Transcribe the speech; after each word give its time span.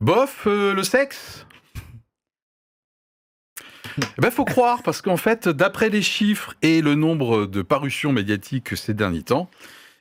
Bof, 0.00 0.44
euh, 0.46 0.72
le 0.72 0.82
sexe 0.82 1.46
Il 3.98 4.04
ben, 4.18 4.30
faut 4.30 4.46
croire, 4.46 4.82
parce 4.82 5.02
qu'en 5.02 5.18
fait, 5.18 5.48
d'après 5.48 5.90
les 5.90 6.00
chiffres 6.00 6.54
et 6.62 6.80
le 6.80 6.94
nombre 6.94 7.44
de 7.44 7.60
parutions 7.60 8.12
médiatiques 8.12 8.76
ces 8.76 8.94
derniers 8.94 9.24
temps, 9.24 9.50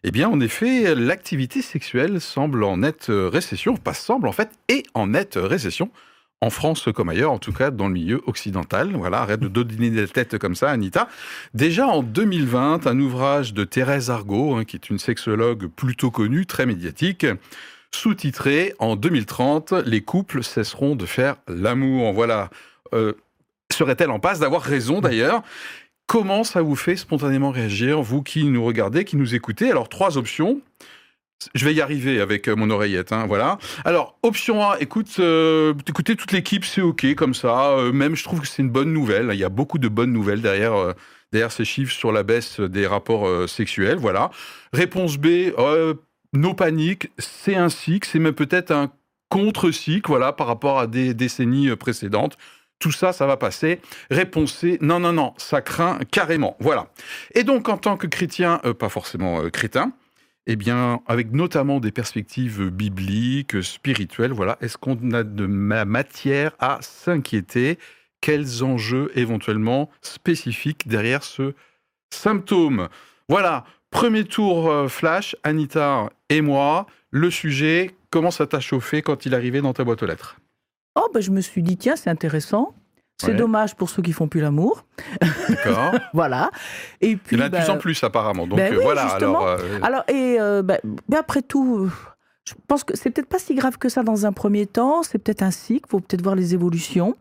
eh 0.06 0.12
bien, 0.12 0.30
en 0.30 0.40
effet, 0.40 0.96
l'activité 0.96 1.62
sexuelle 1.62 2.22
semble 2.22 2.64
en 2.64 2.78
nette 2.78 3.08
récession, 3.10 3.76
pas 3.76 3.94
semble 3.94 4.30
en 4.30 4.32
fait, 4.32 4.52
et 4.70 4.84
en 4.94 5.08
nette 5.08 5.36
récession 5.36 5.92
en 6.42 6.50
France 6.50 6.88
comme 6.96 7.10
ailleurs, 7.10 7.32
en 7.32 7.40
tout 7.40 7.52
cas 7.52 7.70
dans 7.70 7.88
le 7.88 7.94
milieu 7.94 8.22
occidental. 8.26 8.96
Voilà, 8.96 9.20
arrête 9.20 9.42
de 9.42 9.48
donner 9.50 9.90
des 9.90 10.08
têtes 10.08 10.38
comme 10.38 10.56
ça, 10.56 10.70
Anita. 10.70 11.10
Déjà 11.54 11.88
en 11.88 12.02
2020, 12.02 12.88
un 12.88 13.00
ouvrage 13.00 13.54
de 13.54 13.66
Thérèse 13.66 14.10
Argot, 14.10 14.56
hein, 14.56 14.64
qui 14.64 14.78
est 14.78 14.90
une 14.90 15.00
sexologue 15.00 15.68
plutôt 15.68 16.12
connue, 16.12 16.46
très 16.46 16.66
médiatique, 16.66 17.26
sous-titré 17.94 18.74
En 18.80 18.96
2030, 18.96 19.74
les 19.86 20.02
couples 20.02 20.44
cesseront 20.44 20.96
de 20.96 21.06
faire 21.06 21.36
l'amour. 21.48 22.14
Voilà. 22.14 22.50
Euh, 22.94 23.14
serait-elle 23.72 24.12
en 24.12 24.20
passe 24.20 24.40
d'avoir 24.40 24.62
raison 24.62 25.02
d'ailleurs? 25.02 25.44
Comment 26.08 26.44
ça 26.44 26.62
vous 26.64 26.76
fait 26.76 26.96
spontanément 26.96 27.52
réagir, 27.52 28.02
vous 28.02 28.24
qui 28.24 28.46
nous 28.46 28.66
regardez, 28.66 29.06
qui 29.06 29.16
nous 29.16 29.36
écoutez? 29.36 29.70
Alors, 29.70 29.90
trois 29.90 30.18
options. 30.18 30.62
Je 31.56 31.64
vais 31.64 31.74
y 31.74 31.82
arriver 31.82 32.20
avec 32.20 32.50
euh, 32.50 32.56
mon 32.56 32.70
oreillette, 32.70 33.14
hein, 33.14 33.26
voilà. 33.28 33.60
Alors, 33.86 34.18
option 34.24 34.62
A, 34.62 34.78
écoute, 34.80 35.16
euh, 35.20 35.74
écoutez, 35.88 36.16
toute 36.16 36.34
l'équipe, 36.34 36.66
c'est 36.66 36.82
OK 36.82 37.14
comme 37.16 37.34
ça. 37.34 37.70
Euh, 37.70 37.94
même, 37.94 38.16
je 38.16 38.24
trouve 38.24 38.42
que 38.42 38.48
c'est 38.48 38.62
une 38.62 38.70
bonne 38.70 38.92
nouvelle. 38.92 39.30
Il 39.32 39.40
y 39.40 39.46
a 39.46 39.50
beaucoup 39.50 39.78
de 39.78 39.88
bonnes 39.88 40.12
nouvelles 40.12 40.42
derrière, 40.42 40.96
derrière 41.32 41.52
ces 41.52 41.64
chiffres 41.64 41.94
sur 41.94 42.12
la 42.12 42.24
baisse 42.24 42.60
des 42.60 42.88
rapports 42.88 43.48
sexuels, 43.48 43.98
voilà. 43.98 44.32
Réponse 44.74 45.18
B, 45.18 45.54
nos 46.34 46.54
paniques, 46.54 47.12
c'est 47.18 47.56
un 47.56 47.70
cycle, 47.70 48.08
c'est 48.08 48.20
même 48.20 48.34
peut-être 48.34 48.72
un 48.72 48.92
contre-cycle, 49.30 50.08
voilà, 50.08 50.34
par 50.34 50.48
rapport 50.48 50.80
à 50.80 50.88
des 50.88 51.14
décennies 51.14 51.76
précédentes. 51.76 52.38
Tout 52.80 52.92
ça, 52.92 53.12
ça 53.12 53.28
va 53.28 53.36
passer. 53.36 53.82
Réponse 54.10 54.54
C, 54.54 54.78
non, 54.82 55.00
non, 55.00 55.12
non, 55.12 55.34
ça 55.38 55.62
craint 55.62 56.00
carrément. 56.12 56.56
Voilà. 56.60 56.88
Et 57.36 57.44
donc, 57.44 57.68
en 57.68 57.78
tant 57.78 57.98
que 57.98 58.08
chrétien, 58.08 58.60
pas 58.80 58.90
forcément 58.90 59.50
crétin, 59.50 59.92
eh 60.48 60.56
bien, 60.56 61.02
avec 61.06 61.32
notamment 61.32 61.80
des 61.80 61.92
perspectives 61.92 62.70
bibliques, 62.70 63.62
spirituelles, 63.62 64.32
voilà, 64.32 64.58
est-ce 64.62 64.78
qu'on 64.78 65.12
a 65.12 65.24
de 65.24 65.46
matière 65.46 66.54
à 66.60 66.80
s'inquiéter? 66.82 67.78
Quels 68.22 68.64
enjeux 68.64 69.12
éventuellement 69.16 69.90
spécifiques 70.02 70.88
derrière 70.88 71.24
ce 71.24 71.54
symptôme? 72.10 72.90
Voilà, 73.28 73.64
premier 73.92 74.24
tour 74.24 74.72
euh, 74.72 74.88
flash, 74.88 75.36
Anita 75.44 76.10
et 76.30 76.42
moi. 76.42 76.88
Le 77.12 77.32
sujet, 77.32 77.96
comment 78.12 78.32
ça 78.32 78.46
t'a 78.46 78.60
chauffé 78.60 79.02
quand 79.02 79.26
il 79.26 79.34
arrivait 79.34 79.62
dans 79.62 79.74
ta 79.74 79.84
boîte 79.84 80.04
aux 80.04 80.06
lettres? 80.06 80.38
Oh, 80.96 81.10
ben, 81.14 81.22
je 81.22 81.32
me 81.32 81.42
suis 81.42 81.64
dit, 81.64 81.78
tiens, 81.78 81.96
c'est 81.96 82.10
intéressant. 82.10 82.74
C'est 83.22 83.36
dommage 83.36 83.76
pour 83.76 83.90
ceux 83.90 84.02
qui 84.02 84.14
font 84.14 84.30
plus 84.30 84.40
l'amour. 84.40 84.86
D'accord. 85.50 85.92
voilà. 86.14 86.52
Et 87.02 87.18
puis, 87.18 87.36
Il 87.36 87.40
y 87.40 87.42
en 87.42 87.48
a 87.48 87.50
de 87.50 87.58
plus 87.58 87.70
en 87.70 87.74
bah, 87.74 87.80
plus 87.80 88.04
apparemment. 88.04 88.48
Donc 88.48 88.58
ben 88.58 88.74
euh, 88.74 88.80
voilà. 88.82 89.08
Alors, 89.08 89.46
euh, 89.46 89.80
alors 89.82 90.04
et 90.08 90.38
euh, 90.40 90.62
ben, 90.62 90.80
après 91.14 91.42
tout, 91.42 91.92
je 92.46 92.54
pense 92.68 92.86
que 92.86 92.96
c'est 92.96 93.10
peut-être 93.10 93.28
pas 93.28 93.40
si 93.40 93.56
grave 93.56 93.78
que 93.78 93.90
ça 93.90 94.04
dans 94.04 94.26
un 94.26 94.32
premier 94.32 94.66
temps. 94.66 95.04
C'est 95.04 95.18
peut-être 95.18 95.42
un 95.42 95.52
cycle. 95.52 95.86
Il 95.88 95.92
faut 95.92 96.00
peut-être 96.00 96.22
voir 96.22 96.36
les 96.36 96.54
évolutions. 96.54 97.16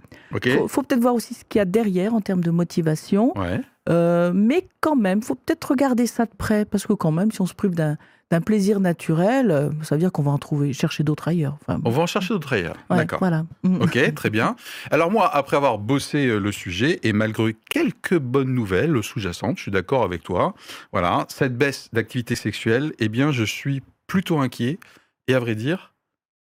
Il 0.45 0.69
faut, 0.69 0.83
peut-être 0.83 1.01
voir 1.01 1.15
aussi 1.15 1.35
ce 1.35 1.45
qu'il 1.45 1.59
y 1.59 1.63
a 1.63 1.65
derrière 1.65 2.15
en 2.15 2.21
termes 2.21 2.43
de 2.43 2.51
motivation. 2.51 3.37
Ouais. 3.37 3.61
Mais 3.89 4.69
quand 4.81 4.97
même, 4.97 5.19
il 5.19 5.25
faut 5.25 5.35
peut-être 5.35 5.71
regarder 5.71 6.07
ça 6.07 6.27
de 6.27 6.35
près 6.37 6.65
parce 6.65 6.87
que 6.87 6.93
quand 6.93 7.13
même, 7.13 7.33
si 7.33 7.41
on 7.41 7.47
se 7.47 7.55
prive 7.55 7.75
d'un 7.75 7.97
d'un 8.31 8.41
plaisir 8.43 8.81
naturel, 8.81 9.51
euh, 9.51 9.71
ça 9.83 9.95
veut 9.95 10.01
dire 10.01 10.13
qu'on 10.13 10.23
va 10.23 10.31
en 10.31 10.39
trouver, 10.39 10.73
chercher 10.73 11.03
d'autres 11.03 11.29
ailleurs. 11.29 11.57
On 11.67 11.91
va 11.91 12.03
en 12.03 12.07
chercher 12.07 12.35
d'autres 12.35 12.53
ailleurs. 12.53 12.77
D'accord. 12.91 13.21
Voilà. 13.21 13.47
Mm. 13.63 13.81
Ok, 13.81 14.15
très 14.15 14.31
bien. 14.31 14.55
Alors 14.91 15.11
moi, 15.11 15.35
après 15.35 15.57
avoir 15.57 15.79
bossé 15.79 16.27
euh, 16.27 16.39
le 16.39 16.53
sujet 16.53 17.01
et 17.03 17.13
malgré 17.13 17.57
quelques 17.71 18.19
bonnes 18.19 18.53
nouvelles 18.53 19.03
sous-jacentes, 19.03 19.57
je 19.57 19.63
suis 19.63 19.71
d'accord 19.71 20.03
avec 20.03 20.23
toi. 20.23 20.55
Voilà, 20.93 21.25
cette 21.29 21.57
baisse 21.57 21.89
d'activité 21.93 22.35
sexuelle, 22.35 22.93
eh 22.99 23.09
bien, 23.09 23.33
je 23.33 23.45
suis 23.45 23.83
plutôt 24.07 24.39
inquiet 24.41 24.79
et 25.27 25.35
à 25.35 25.41
vrai 25.41 25.55
dire 25.55 25.95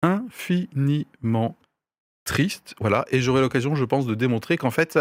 infiniment 0.03 1.55
triste. 2.25 2.75
Voilà, 2.79 3.05
et 3.09 3.21
j'aurai 3.21 3.41
l'occasion, 3.41 3.75
je 3.75 3.85
pense, 3.85 4.05
de 4.05 4.13
démontrer 4.13 4.57
qu'en 4.57 4.71
fait, 4.71 4.99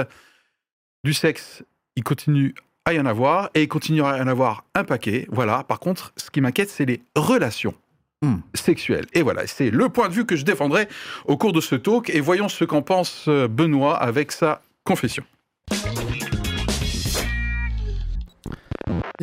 du 1.05 1.13
sexe, 1.13 1.63
il 1.97 2.05
continue 2.05 2.55
à 2.85 2.93
y 2.95 3.01
en 3.01 3.07
avoir 3.07 3.51
et 3.55 3.63
il 3.63 3.69
continuera 3.69 4.13
à 4.13 4.19
y 4.19 4.21
en 4.21 4.27
avoir 4.27 4.65
un 4.75 4.85
paquet. 4.85 5.27
Voilà. 5.31 5.65
Par 5.65 5.81
contre, 5.81 6.13
ce 6.17 6.31
qui 6.31 6.41
m'inquiète, 6.41 6.71
c'est 6.71 6.87
les 6.87 7.03
relations 7.15 7.75
hmm. 8.23 8.39
sexuelles. 8.55 9.07
Et 9.13 9.23
voilà, 9.23 9.47
c'est 9.47 9.71
le 9.71 9.89
point 9.89 10.09
de 10.09 10.15
vue 10.15 10.27
que 10.27 10.37
je 10.37 10.45
défendrai 10.45 10.89
au 11.27 11.37
cours 11.37 11.53
de 11.53 11.61
ce 11.61 11.75
talk. 11.75 12.11
Et 12.11 12.21
voyons 12.21 12.49
ce 12.49 12.65
qu'en 12.65 12.83
pense 12.83 13.27
euh, 13.29 13.49
Benoît 13.49 13.97
avec 13.97 14.33
sa 14.33 14.63
confession. 14.85 15.25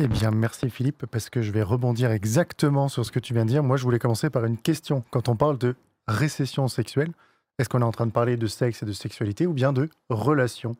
Eh 0.00 0.06
bien, 0.06 0.30
merci 0.30 0.70
Philippe, 0.70 1.06
parce 1.06 1.28
que 1.28 1.42
je 1.42 1.50
vais 1.50 1.62
rebondir 1.62 2.12
exactement 2.12 2.88
sur 2.88 3.04
ce 3.04 3.10
que 3.10 3.18
tu 3.18 3.34
viens 3.34 3.44
de 3.44 3.50
dire. 3.50 3.64
Moi, 3.64 3.76
je 3.76 3.82
voulais 3.82 3.98
commencer 3.98 4.30
par 4.30 4.44
une 4.44 4.56
question. 4.56 5.02
Quand 5.10 5.28
on 5.28 5.34
parle 5.34 5.58
de 5.58 5.74
récession 6.06 6.68
sexuelle, 6.68 7.10
est-ce 7.58 7.68
qu'on 7.68 7.80
est 7.80 7.84
en 7.84 7.90
train 7.90 8.06
de 8.06 8.12
parler 8.12 8.36
de 8.36 8.46
sexe 8.46 8.84
et 8.84 8.86
de 8.86 8.92
sexualité 8.92 9.46
ou 9.46 9.52
bien 9.52 9.72
de 9.72 9.90
relations 10.08 10.76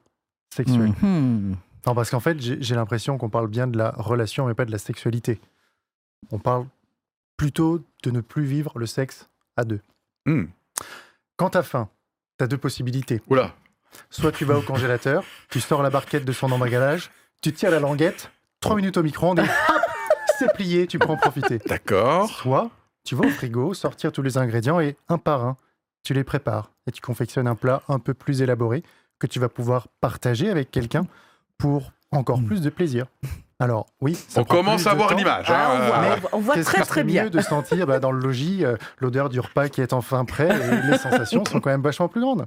sexuelles? 0.54 0.92
Hmm. 1.02 1.54
Non, 1.88 1.94
parce 1.94 2.10
qu'en 2.10 2.20
fait, 2.20 2.38
j'ai 2.38 2.74
l'impression 2.74 3.16
qu'on 3.16 3.30
parle 3.30 3.48
bien 3.48 3.66
de 3.66 3.78
la 3.78 3.92
relation, 3.92 4.46
mais 4.46 4.52
pas 4.52 4.66
de 4.66 4.70
la 4.70 4.76
sexualité. 4.76 5.40
On 6.30 6.38
parle 6.38 6.66
plutôt 7.38 7.82
de 8.02 8.10
ne 8.10 8.20
plus 8.20 8.44
vivre 8.44 8.78
le 8.78 8.84
sexe 8.84 9.30
à 9.56 9.64
deux. 9.64 9.80
Hmm. 10.26 10.48
Quand 11.38 11.48
t'as 11.48 11.62
faim, 11.62 11.88
t'as 12.36 12.46
deux 12.46 12.58
possibilités. 12.58 13.22
Oula. 13.30 13.54
Soit 14.10 14.32
tu 14.32 14.44
vas 14.44 14.58
au 14.58 14.60
congélateur, 14.60 15.24
tu 15.48 15.60
sors 15.60 15.82
la 15.82 15.88
barquette 15.88 16.26
de 16.26 16.32
son 16.32 16.52
emballage, 16.52 17.10
tu 17.40 17.54
tires 17.54 17.70
la 17.70 17.80
languette, 17.80 18.30
trois 18.60 18.76
minutes 18.76 18.98
au 18.98 19.02
micro-ondes 19.02 19.38
et 19.38 19.44
hop, 19.44 19.82
c'est 20.38 20.52
plié, 20.52 20.86
tu 20.86 20.98
peux 20.98 21.08
en 21.08 21.16
profiter. 21.16 21.56
D'accord. 21.64 22.28
Soit 22.28 22.70
tu 23.02 23.14
vas 23.14 23.24
au 23.24 23.30
frigo, 23.30 23.72
sortir 23.72 24.12
tous 24.12 24.20
les 24.20 24.36
ingrédients 24.36 24.78
et 24.78 24.98
un 25.08 25.16
par 25.16 25.42
un, 25.42 25.56
tu 26.04 26.12
les 26.12 26.22
prépares 26.22 26.70
et 26.86 26.92
tu 26.92 27.00
confectionnes 27.00 27.48
un 27.48 27.54
plat 27.54 27.80
un 27.88 27.98
peu 27.98 28.12
plus 28.12 28.42
élaboré 28.42 28.82
que 29.18 29.26
tu 29.26 29.40
vas 29.40 29.48
pouvoir 29.48 29.88
partager 30.02 30.50
avec 30.50 30.70
quelqu'un 30.70 31.06
pour 31.58 31.92
encore 32.10 32.42
plus 32.42 32.60
de 32.60 32.70
plaisir. 32.70 33.06
Alors 33.60 33.86
oui, 34.00 34.16
on 34.36 34.44
commence 34.44 34.86
à 34.86 34.94
voir 34.94 35.14
l'image. 35.14 35.46
Ah, 35.48 36.16
on, 36.32 36.38
voit, 36.38 36.62
très 36.62 36.82
très 36.82 37.02
bien. 37.02 37.24
mieux 37.24 37.30
de 37.30 37.40
sentir 37.40 37.86
bah, 37.86 37.98
dans 37.98 38.12
le 38.12 38.20
logis 38.20 38.64
euh, 38.64 38.76
l'odeur 38.98 39.28
du 39.28 39.40
repas 39.40 39.68
qui 39.68 39.80
est 39.80 39.92
enfin 39.92 40.24
prêt 40.24 40.48
et 40.48 40.86
les 40.90 40.98
sensations 40.98 41.44
sont 41.44 41.60
quand 41.60 41.70
même 41.70 41.82
vachement 41.82 42.08
plus 42.08 42.20
grandes. 42.20 42.46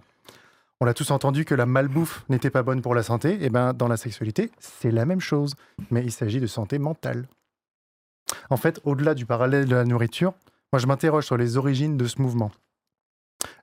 On 0.79 0.87
a 0.87 0.93
tous 0.93 1.11
entendu 1.11 1.43
que 1.43 1.53
la 1.53 1.65
malbouffe 1.65 2.23
n'était 2.29 2.49
pas 2.49 2.63
bonne 2.63 2.81
pour 2.81 2.95
la 2.95 3.03
santé. 3.03 3.33
Et 3.33 3.45
eh 3.45 3.49
ben 3.49 3.73
dans 3.73 3.89
la 3.89 3.97
sexualité, 3.97 4.51
c'est 4.59 4.89
la 4.89 5.05
même 5.05 5.19
chose, 5.19 5.55
mais 5.91 6.01
il 6.01 6.11
s'agit 6.11 6.39
de 6.39 6.47
santé 6.47 6.79
mentale. 6.79 7.27
En 8.49 8.57
fait, 8.57 8.79
au-delà 8.85 9.13
du 9.13 9.25
parallèle 9.25 9.65
de 9.65 9.75
la 9.75 9.83
nourriture, 9.83 10.33
moi 10.71 10.79
je 10.79 10.87
m'interroge 10.87 11.25
sur 11.25 11.35
les 11.35 11.57
origines 11.57 11.97
de 11.97 12.07
ce 12.07 12.21
mouvement. 12.21 12.51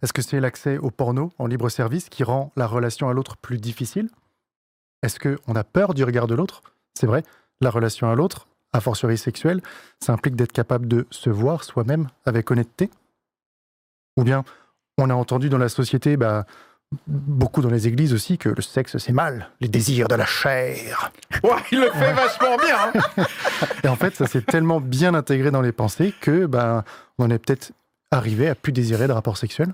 Est-ce 0.03 0.13
que 0.13 0.23
c'est 0.23 0.39
l'accès 0.39 0.77
au 0.79 0.91
porno 0.91 1.33
en 1.39 1.47
libre 1.47 1.71
service 1.71 2.09
qui 2.09 2.25
rend 2.25 2.53
la 2.57 2.67
relation 2.67 3.09
à 3.09 3.15
l'autre 3.15 3.37
plus 3.39 3.59
difficile? 3.59 4.11
Est-ce 5.03 5.19
qu'on 5.19 5.55
a 5.55 5.65
peur 5.65 5.95
du 5.95 6.05
regard 6.05 6.27
de 6.27 6.35
l'autre? 6.35 6.63
C'est 6.95 7.07
vrai, 7.07 7.23
la 7.61 7.71
relation 7.71 8.11
à 8.11 8.15
l'autre, 8.15 8.49
a 8.73 8.81
fortiori 8.81 9.17
sexuelle, 9.17 9.63
ça 10.01 10.13
implique 10.13 10.37
d'être 10.37 10.53
capable 10.53 10.89
de 10.89 11.07
se 11.11 11.31
voir 11.31 11.65
soi-même 11.65 12.09
avec 12.27 12.51
honnêteté? 12.51 12.91
Ou 14.17 14.25
bien, 14.25 14.45
on 14.99 15.11
a 15.11 15.15
entendu 15.15 15.49
dans 15.49 15.59
la 15.59 15.69
société, 15.69 16.17
bah, 16.17 16.45
beaucoup 17.07 17.63
dans 17.63 17.71
les 17.71 17.87
églises 17.87 18.13
aussi, 18.13 18.39
que 18.39 18.49
le 18.49 18.63
sexe 18.63 18.99
c'est 18.99 19.13
mal, 19.13 19.51
les 19.61 19.69
désirs 19.69 20.09
de 20.09 20.15
la 20.15 20.27
chair. 20.27 21.13
Ouais, 21.43 21.51
il 21.73 21.81
le 21.81 21.91
fait 21.91 22.13
vachement 22.13 22.57
bien 22.57 22.77
hein. 22.95 23.25
Et 23.85 23.89
en 23.89 23.97
fait, 23.97 24.15
ça 24.17 24.27
s'est 24.27 24.43
tellement 24.43 24.81
bien 24.81 25.15
intégré 25.15 25.51
dans 25.51 25.61
les 25.61 25.73
pensées 25.73 26.13
que 26.21 26.47
bah, 26.47 26.85
on 27.19 27.31
est 27.31 27.39
peut-être 27.39 27.73
arrivé 28.11 28.49
à 28.49 28.55
plus 28.55 28.73
désirer 28.73 29.07
de 29.07 29.13
rapports 29.13 29.37
sexuels. 29.37 29.73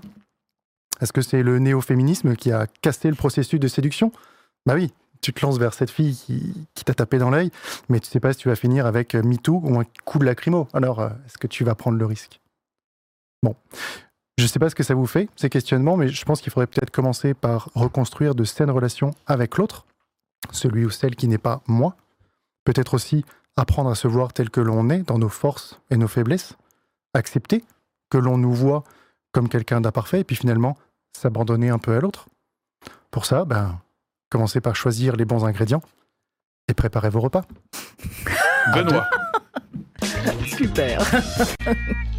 Est-ce 1.01 1.11
que 1.11 1.21
c'est 1.21 1.43
le 1.43 1.59
néo-féminisme 1.59 2.35
qui 2.35 2.51
a 2.51 2.67
cassé 2.81 3.09
le 3.09 3.15
processus 3.15 3.59
de 3.59 3.67
séduction? 3.67 4.11
Bah 4.65 4.75
oui, 4.75 4.93
tu 5.21 5.33
te 5.33 5.45
lances 5.45 5.57
vers 5.57 5.73
cette 5.73 5.89
fille 5.89 6.15
qui, 6.15 6.83
t'a 6.85 6.93
tapé 6.93 7.17
dans 7.17 7.29
l'œil, 7.29 7.51
mais 7.89 7.99
tu 7.99 8.09
sais 8.09 8.19
pas 8.19 8.33
si 8.33 8.39
tu 8.39 8.49
vas 8.49 8.55
finir 8.55 8.85
avec 8.85 9.15
euh, 9.15 9.23
MeToo 9.23 9.61
ou 9.63 9.79
un 9.79 9.85
coup 10.03 10.19
de 10.19 10.25
lacrymo. 10.25 10.67
Alors, 10.73 10.99
euh, 10.99 11.09
est-ce 11.25 11.37
que 11.37 11.47
tu 11.47 11.63
vas 11.63 11.75
prendre 11.75 11.97
le 11.97 12.05
risque? 12.05 12.39
Bon. 13.41 13.55
Je 14.37 14.47
sais 14.47 14.59
pas 14.59 14.69
ce 14.69 14.75
que 14.75 14.83
ça 14.83 14.95
vous 14.95 15.07
fait, 15.07 15.29
ces 15.37 15.49
questionnements, 15.49 15.95
mais 15.95 16.09
je 16.09 16.25
pense 16.25 16.41
qu'il 16.41 16.51
faudrait 16.51 16.67
peut-être 16.67 16.91
commencer 16.91 17.33
par 17.33 17.69
reconstruire 17.73 18.35
de 18.35 18.43
saines 18.43 18.69
relations 18.69 19.11
avec 19.27 19.57
l'autre, 19.57 19.85
celui 20.51 20.85
ou 20.85 20.89
celle 20.89 21.15
qui 21.15 21.27
n'est 21.27 21.37
pas 21.37 21.61
moi. 21.67 21.95
Peut-être 22.65 22.95
aussi 22.95 23.23
apprendre 23.55 23.89
à 23.89 23.95
se 23.95 24.07
voir 24.07 24.33
tel 24.33 24.49
que 24.49 24.59
l'on 24.59 24.89
est, 24.89 25.03
dans 25.03 25.17
nos 25.17 25.29
forces 25.29 25.79
et 25.89 25.95
nos 25.95 26.09
faiblesses. 26.09 26.53
Accepter 27.13 27.63
que 28.09 28.17
l'on 28.17 28.37
nous 28.37 28.53
voit 28.53 28.83
comme 29.31 29.47
quelqu'un 29.47 29.81
d'imparfait, 29.81 30.21
et 30.21 30.23
puis 30.23 30.35
finalement 30.35 30.77
s'abandonner 31.13 31.69
un 31.69 31.79
peu 31.79 31.95
à 31.95 32.01
l'autre. 32.01 32.27
Pour 33.11 33.25
ça, 33.25 33.45
ben, 33.45 33.79
Commencez 34.35 34.59
par 34.59 34.75
choisir 34.75 35.15
les 35.15 35.23
bons 35.23 35.45
ingrédients 35.45 35.81
et 36.67 36.73
préparez 36.73 37.09
vos 37.09 37.21
repas. 37.21 37.45
Benoît. 38.73 39.09
Super. 40.45 40.99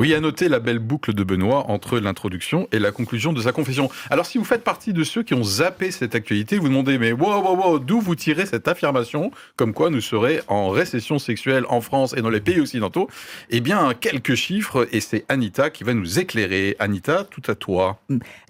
Oui, 0.00 0.14
à 0.14 0.20
noter 0.20 0.48
la 0.48 0.60
belle 0.60 0.78
boucle 0.78 1.12
de 1.12 1.22
Benoît 1.22 1.66
entre 1.68 1.98
l'introduction 1.98 2.66
et 2.72 2.78
la 2.78 2.90
conclusion 2.90 3.34
de 3.34 3.42
sa 3.42 3.52
confession. 3.52 3.90
Alors, 4.08 4.24
si 4.24 4.38
vous 4.38 4.44
faites 4.44 4.64
partie 4.64 4.94
de 4.94 5.04
ceux 5.04 5.22
qui 5.22 5.34
ont 5.34 5.44
zappé 5.44 5.90
cette 5.90 6.14
actualité, 6.14 6.56
vous 6.56 6.68
demandez, 6.68 6.96
mais 6.96 7.12
wow, 7.12 7.42
wow, 7.42 7.54
wow, 7.54 7.78
d'où 7.78 8.00
vous 8.00 8.14
tirez 8.14 8.46
cette 8.46 8.66
affirmation, 8.66 9.30
comme 9.56 9.74
quoi 9.74 9.90
nous 9.90 10.00
serions 10.00 10.40
en 10.48 10.70
récession 10.70 11.18
sexuelle 11.18 11.66
en 11.68 11.82
France 11.82 12.14
et 12.16 12.22
dans 12.22 12.30
les 12.30 12.40
pays 12.40 12.60
occidentaux 12.60 13.08
Eh 13.50 13.60
bien, 13.60 13.92
quelques 13.92 14.36
chiffres, 14.36 14.88
et 14.90 15.00
c'est 15.00 15.26
Anita 15.28 15.68
qui 15.68 15.84
va 15.84 15.92
nous 15.92 16.18
éclairer. 16.18 16.76
Anita, 16.78 17.24
tout 17.24 17.42
à 17.46 17.54
toi. 17.54 18.00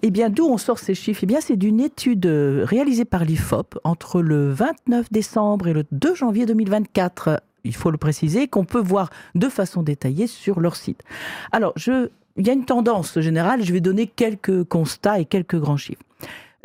Eh 0.03 0.09
bien, 0.09 0.29
d'où 0.29 0.45
on 0.45 0.57
sort 0.57 0.79
ces 0.79 0.95
chiffres? 0.95 1.19
Eh 1.23 1.25
bien, 1.27 1.41
c'est 1.41 1.57
d'une 1.57 1.81
étude 1.81 2.27
euh, 2.27 2.63
réalisée 2.63 3.03
par 3.03 3.25
l'IFOP 3.25 3.77
entre 3.83 4.21
le 4.21 4.53
29 4.53 5.11
décembre 5.11 5.67
et 5.67 5.73
le 5.73 5.83
2 5.91 6.15
janvier 6.15 6.45
2024 6.45 7.41
il 7.63 7.75
faut 7.75 7.91
le 7.91 7.97
préciser, 7.97 8.47
qu'on 8.47 8.65
peut 8.65 8.81
voir 8.81 9.09
de 9.35 9.49
façon 9.49 9.83
détaillée 9.83 10.27
sur 10.27 10.59
leur 10.59 10.75
site. 10.75 11.03
Alors, 11.51 11.73
je, 11.75 12.09
il 12.37 12.47
y 12.47 12.49
a 12.49 12.53
une 12.53 12.65
tendance 12.65 13.19
générale, 13.19 13.63
je 13.63 13.73
vais 13.73 13.81
donner 13.81 14.07
quelques 14.07 14.63
constats 14.63 15.19
et 15.19 15.25
quelques 15.25 15.59
grands 15.59 15.77
chiffres. 15.77 16.03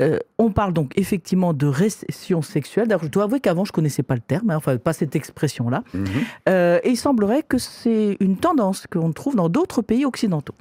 Euh, 0.01 0.19
on 0.37 0.51
parle 0.51 0.75
donc 0.75 0.93
effectivement 0.97 1.55
de 1.55 1.67
récession 1.67 2.43
sexuelle. 2.43 2.89
D'ailleurs, 2.89 3.05
je 3.05 3.09
dois 3.09 3.25
avouer 3.25 3.41
qu'avant, 3.41 3.65
je 3.65 3.71
ne 3.71 3.75
connaissais 3.75 4.03
pas 4.03 4.15
le 4.15 4.21
terme, 4.21 4.51
hein, 4.51 4.57
enfin, 4.57 4.77
pas 4.77 4.93
cette 4.93 5.17
expression-là. 5.17 5.85
Mhm. 5.95 6.07
Euh, 6.49 6.81
et 6.85 6.91
il 6.91 6.97
semblerait 6.97 7.43
que 7.43 7.59
c'est 7.59 8.17
une 8.21 8.37
tendance 8.37 8.87
qu'on 8.87 9.13
trouve 9.13 9.37
dans 9.37 9.49
d'autres 9.49 9.83
pays 9.83 10.05
occidentaux. 10.05 10.55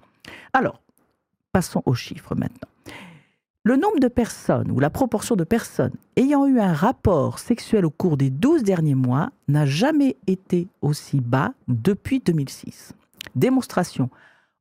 Alors, 0.54 0.82
passons 1.52 1.84
aux 1.86 1.94
chiffres 1.94 2.36
maintenant. 2.36 2.70
Le 3.68 3.78
nombre 3.78 4.00
de 4.00 4.08
personnes 4.08 4.70
ou 4.70 4.80
la 4.80 4.92
proportion 4.92 5.36
de 5.36 5.44
personnes 5.44 5.96
ayant 6.18 6.46
eu 6.46 6.60
un 6.60 6.72
rapport 6.72 7.40
sexuel 7.40 7.84
au 7.84 7.90
cours 7.90 8.16
des 8.16 8.30
12 8.30 8.62
derniers 8.62 8.94
mois 8.94 9.32
n'a 9.48 9.66
jamais 9.66 10.18
été 10.28 10.68
aussi 10.84 11.20
bas 11.20 11.52
depuis 11.68 12.20
2006. 12.20 12.94
Démonstration. 13.36 14.12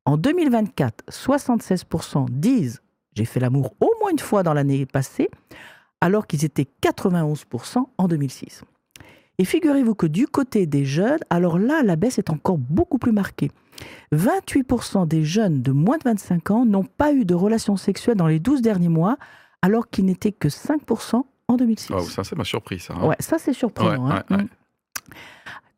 En 0.05 0.17
2024, 0.17 1.03
76% 1.11 2.31
disent 2.31 2.81
j'ai 3.13 3.25
fait 3.25 3.39
l'amour 3.39 3.75
au 3.79 3.91
moins 4.01 4.09
une 4.09 4.17
fois 4.17 4.41
dans 4.41 4.55
l'année 4.55 4.87
passée, 4.87 5.29
alors 6.01 6.25
qu'ils 6.25 6.43
étaient 6.43 6.67
91% 6.81 7.85
en 7.99 8.07
2006. 8.07 8.63
Et 9.37 9.45
figurez-vous 9.45 9.95
que 9.95 10.07
du 10.07 10.27
côté 10.27 10.65
des 10.65 10.85
jeunes, 10.85 11.19
alors 11.29 11.59
là, 11.59 11.83
la 11.83 11.95
baisse 11.95 12.17
est 12.17 12.29
encore 12.29 12.57
beaucoup 12.57 12.97
plus 12.97 13.11
marquée. 13.11 13.51
28% 14.13 15.07
des 15.07 15.23
jeunes 15.23 15.61
de 15.61 15.71
moins 15.71 15.97
de 15.97 16.03
25 16.05 16.51
ans 16.51 16.65
n'ont 16.65 16.85
pas 16.85 17.13
eu 17.13 17.25
de 17.25 17.33
relations 17.33 17.75
sexuelles 17.75 18.15
dans 18.15 18.27
les 18.27 18.39
12 18.39 18.61
derniers 18.61 18.89
mois, 18.89 19.17
alors 19.61 19.89
qu'ils 19.89 20.05
n'étaient 20.05 20.31
que 20.31 20.47
5% 20.47 21.23
en 21.47 21.55
2006. 21.55 21.91
ça, 22.07 22.23
c'est 22.23 22.37
ma 22.37 22.43
surprise. 22.43 22.83
Ça, 22.83 22.93
hein. 22.95 23.07
ouais, 23.07 23.15
ça, 23.19 23.37
c'est 23.37 23.53
surprenant. 23.53 24.09
Hein. 24.09 24.23
Mm. 24.29 24.45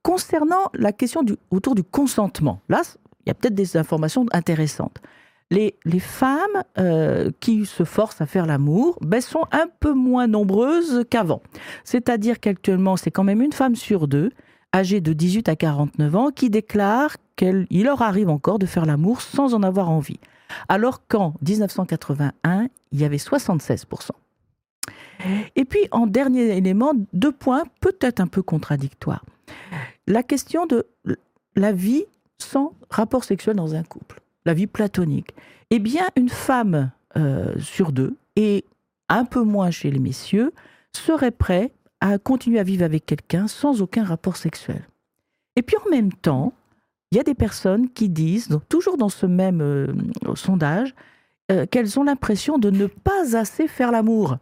Concernant 0.03 0.69
la 0.73 0.93
question 0.93 1.23
du, 1.23 1.35
autour 1.49 1.75
du 1.75 1.83
consentement, 1.83 2.61
là, 2.69 2.81
il 3.25 3.29
y 3.29 3.31
a 3.31 3.33
peut-être 3.33 3.55
des 3.55 3.75
informations 3.75 4.25
intéressantes. 4.31 5.01
Les, 5.49 5.73
femmes 5.99 6.63
euh, 6.77 7.31
qui 7.39 7.65
se 7.65 7.83
forcent 7.83 8.19
à 8.19 8.25
faire 8.25 8.45
l'amour 8.45 8.97
ben, 9.01 9.21
sont 9.21 9.45
un 9.51 9.67
peu 9.79 9.93
moins 9.93 10.27
nombreuses 10.27 11.05
qu'avant. 11.09 11.41
C'est-à-dire 11.85 12.39
qu'actuellement, 12.39 12.97
c'est 12.97 13.11
quand 13.11 13.23
même 13.23 13.41
une 13.41 13.53
femme 13.53 13.75
sur 13.75 14.07
deux 14.07 14.31
âgés 14.75 14.99
de 14.99 15.13
18 15.13 15.47
à 15.47 15.55
49 15.55 16.15
ans 16.15 16.31
qui 16.31 16.49
déclarent 16.49 17.15
qu'il 17.37 17.67
leur 17.71 18.01
arrive 18.01 18.29
encore 18.29 18.59
de 18.59 18.65
faire 18.65 18.85
l'amour 18.85 19.21
sans 19.21 19.53
en 19.53 19.63
avoir 19.63 19.89
envie. 19.89 20.19
Alors 20.67 21.07
qu'en 21.07 21.33
1981, 21.41 22.67
il 22.91 22.99
y 22.99 23.05
avait 23.05 23.17
76%. 23.17 24.09
Et 25.55 25.65
puis, 25.65 25.87
en 25.91 26.07
dernier 26.07 26.55
élément, 26.57 26.93
deux 27.13 27.31
points 27.31 27.63
peut-être 27.81 28.19
un 28.19 28.27
peu 28.27 28.41
contradictoires. 28.41 29.25
La 30.05 30.23
question 30.23 30.65
de 30.65 30.85
la 31.55 31.71
vie 31.71 32.05
sans 32.37 32.73
rapport 32.89 33.23
sexuel 33.23 33.55
dans 33.55 33.73
un 33.73 33.83
couple, 33.83 34.21
la 34.47 34.53
vie 34.53 34.67
platonique. 34.67 35.35
Eh 35.69 35.79
bien, 35.79 36.07
une 36.15 36.29
femme 36.29 36.91
euh, 37.17 37.53
sur 37.59 37.91
deux, 37.91 38.17
et 38.35 38.65
un 39.09 39.25
peu 39.25 39.43
moins 39.43 39.71
chez 39.71 39.91
les 39.91 39.99
messieurs, 39.99 40.53
serait 40.93 41.31
prête 41.31 41.73
à 41.99 42.17
continuer 42.17 42.59
à 42.59 42.63
vivre 42.63 42.83
avec 42.83 43.05
quelqu'un 43.05 43.47
sans 43.47 43.81
aucun 43.81 44.03
rapport 44.03 44.37
sexuel. 44.37 44.87
Et 45.55 45.61
puis 45.61 45.75
en 45.85 45.89
même 45.89 46.13
temps, 46.13 46.53
il 47.11 47.17
y 47.17 47.19
a 47.19 47.23
des 47.23 47.33
personnes 47.33 47.89
qui 47.89 48.09
disent, 48.09 48.47
donc 48.47 48.67
toujours 48.69 48.97
dans 48.97 49.09
ce 49.09 49.25
même 49.25 49.61
euh, 49.61 49.87
sondage, 50.35 50.93
euh, 51.51 51.65
qu'elles 51.65 51.99
ont 51.99 52.03
l'impression 52.03 52.57
de 52.57 52.69
ne 52.69 52.87
pas 52.87 53.37
assez 53.37 53.67
faire 53.67 53.91
l'amour. 53.91 54.37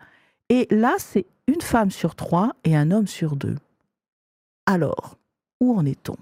Et 0.49 0.67
là, 0.69 0.95
c'est 0.97 1.25
une 1.47 1.61
femme 1.61 1.91
sur 1.91 2.15
trois 2.15 2.55
et 2.63 2.75
un 2.75 2.91
homme 2.91 3.07
sur 3.07 3.35
deux. 3.35 3.57
Alors, 4.65 5.17
où 5.59 5.75
en 5.75 5.85
est-on? 5.85 6.17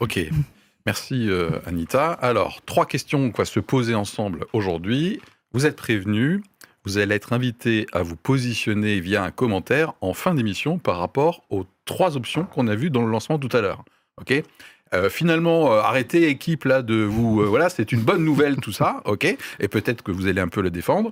Ok, 0.00 0.20
merci 0.86 1.28
euh, 1.28 1.50
Anita. 1.66 2.12
Alors, 2.12 2.62
trois 2.64 2.86
questions 2.86 3.30
qu'on 3.30 3.42
va 3.42 3.44
se 3.44 3.60
poser 3.60 3.94
ensemble 3.94 4.46
aujourd'hui. 4.52 5.20
Vous 5.52 5.66
êtes 5.66 5.76
prévenus, 5.76 6.40
vous 6.84 6.98
allez 6.98 7.14
être 7.14 7.32
invité 7.32 7.86
à 7.92 8.02
vous 8.02 8.16
positionner 8.16 9.00
via 9.00 9.24
un 9.24 9.30
commentaire 9.30 9.94
en 10.00 10.14
fin 10.14 10.34
d'émission 10.34 10.78
par 10.78 10.98
rapport 10.98 11.42
aux 11.50 11.66
trois 11.84 12.16
options 12.16 12.44
qu'on 12.44 12.68
a 12.68 12.74
vues 12.74 12.90
dans 12.90 13.04
le 13.04 13.10
lancement 13.10 13.38
tout 13.38 13.54
à 13.54 13.60
l'heure. 13.60 13.84
Ok? 14.20 14.42
Euh, 14.94 15.10
finalement, 15.10 15.72
euh, 15.72 15.80
arrêtez 15.80 16.28
équipe 16.28 16.64
là 16.64 16.82
de 16.82 17.02
vous. 17.02 17.44
Voilà, 17.44 17.68
c'est 17.68 17.90
une 17.90 18.02
bonne 18.02 18.24
nouvelle 18.24 18.56
tout 18.56 18.70
ça, 18.70 19.02
ok? 19.04 19.24
Et 19.58 19.66
peut-être 19.66 20.02
que 20.02 20.12
vous 20.12 20.28
allez 20.28 20.40
un 20.40 20.46
peu 20.46 20.62
le 20.62 20.70
défendre. 20.70 21.10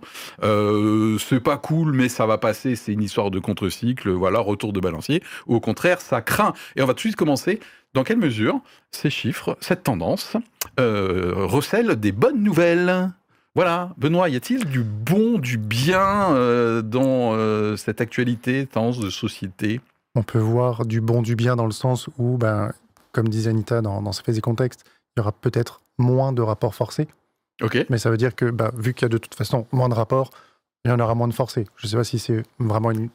c'est 1.19 1.41
pas 1.41 1.56
cool, 1.56 1.93
mais 1.93 2.09
ça 2.09 2.25
va 2.25 2.38
passer. 2.38 2.77
C'est 2.77 2.93
une 2.93 3.03
histoire 3.03 3.32
de 3.32 3.41
contre-cycle. 3.41 4.11
Voilà, 4.11 4.38
retour 4.38 4.73
de 4.73 4.79
balancier. 4.79 5.25
Ou 5.49 5.56
au 5.56 5.61
contraire, 5.61 6.00
ça 6.00 6.23
craint. 6.23 6.53
Et 6.77 6.82
on 6.82 6.87
va 6.87 6.93
tout 6.93 6.99
de 6.99 7.00
suite 7.00 7.17
commencer. 7.17 7.59
Dans 7.94 8.05
quelle 8.05 8.19
mesure 8.19 8.61
ces 8.91 9.11
chiffres, 9.11 9.56
cette 9.61 9.85
tendance, 9.85 10.37
recèlent 10.79 11.96
des 11.96 12.12
bonnes 12.12 12.43
nouvelles? 12.43 13.11
Voilà, 13.56 13.91
Benoît, 13.99 14.29
y 14.29 14.35
a-t-il 14.35 14.64
du 14.64 14.82
bon, 14.82 15.38
du 15.38 15.58
bien 15.58 16.35
euh, 16.35 16.82
dans 16.82 17.35
euh, 17.35 17.76
cette 17.76 18.00
actualité, 18.00 18.67
tendance 18.67 18.99
de 18.99 19.11
société? 19.11 19.81
On 20.17 20.25
peut 20.25 20.41
voir 20.41 20.85
du 20.85 21.00
bon, 21.00 21.23
du 21.23 21.37
bien 21.37 21.55
dans 21.55 21.67
le 21.67 21.73
sens 21.73 22.08
où, 22.19 22.37
ben, 22.37 22.73
comme 23.12 23.29
disait 23.29 23.50
Anita 23.50 23.81
dans, 23.81 24.02
dans 24.02 24.11
ces 24.11 24.41
contexte, 24.41 24.85
il 25.17 25.20
y 25.20 25.23
aura 25.23 25.31
peut-être 25.31 25.82
moins 25.99 26.32
de 26.32 26.43
rapports 26.43 26.75
forcés. 26.75 27.06
Ok. 27.62 27.87
Mais 27.91 27.99
ça 27.99 28.11
veut 28.11 28.17
dire 28.17 28.35
que, 28.35 28.46
ben, 28.46 28.73
vu 28.76 28.93
qu'il 28.93 29.05
y 29.05 29.06
a 29.06 29.08
de 29.08 29.19
toute 29.19 29.37
façon 29.37 29.69
moins 29.70 29.88
de 29.88 29.94
rapports, 29.94 30.31
il 30.85 30.91
y 30.91 30.93
en 30.93 30.99
aura 30.99 31.14
moins 31.14 31.29
de 31.29 31.35
forcés. 31.35 31.67
Je 31.76 31.87
ne 31.87 31.91
sais 31.91 31.96
pas 31.96 32.05
si 32.05 32.19
c'est 32.19 32.43
vraiment 32.58 32.91
une, 32.91 33.08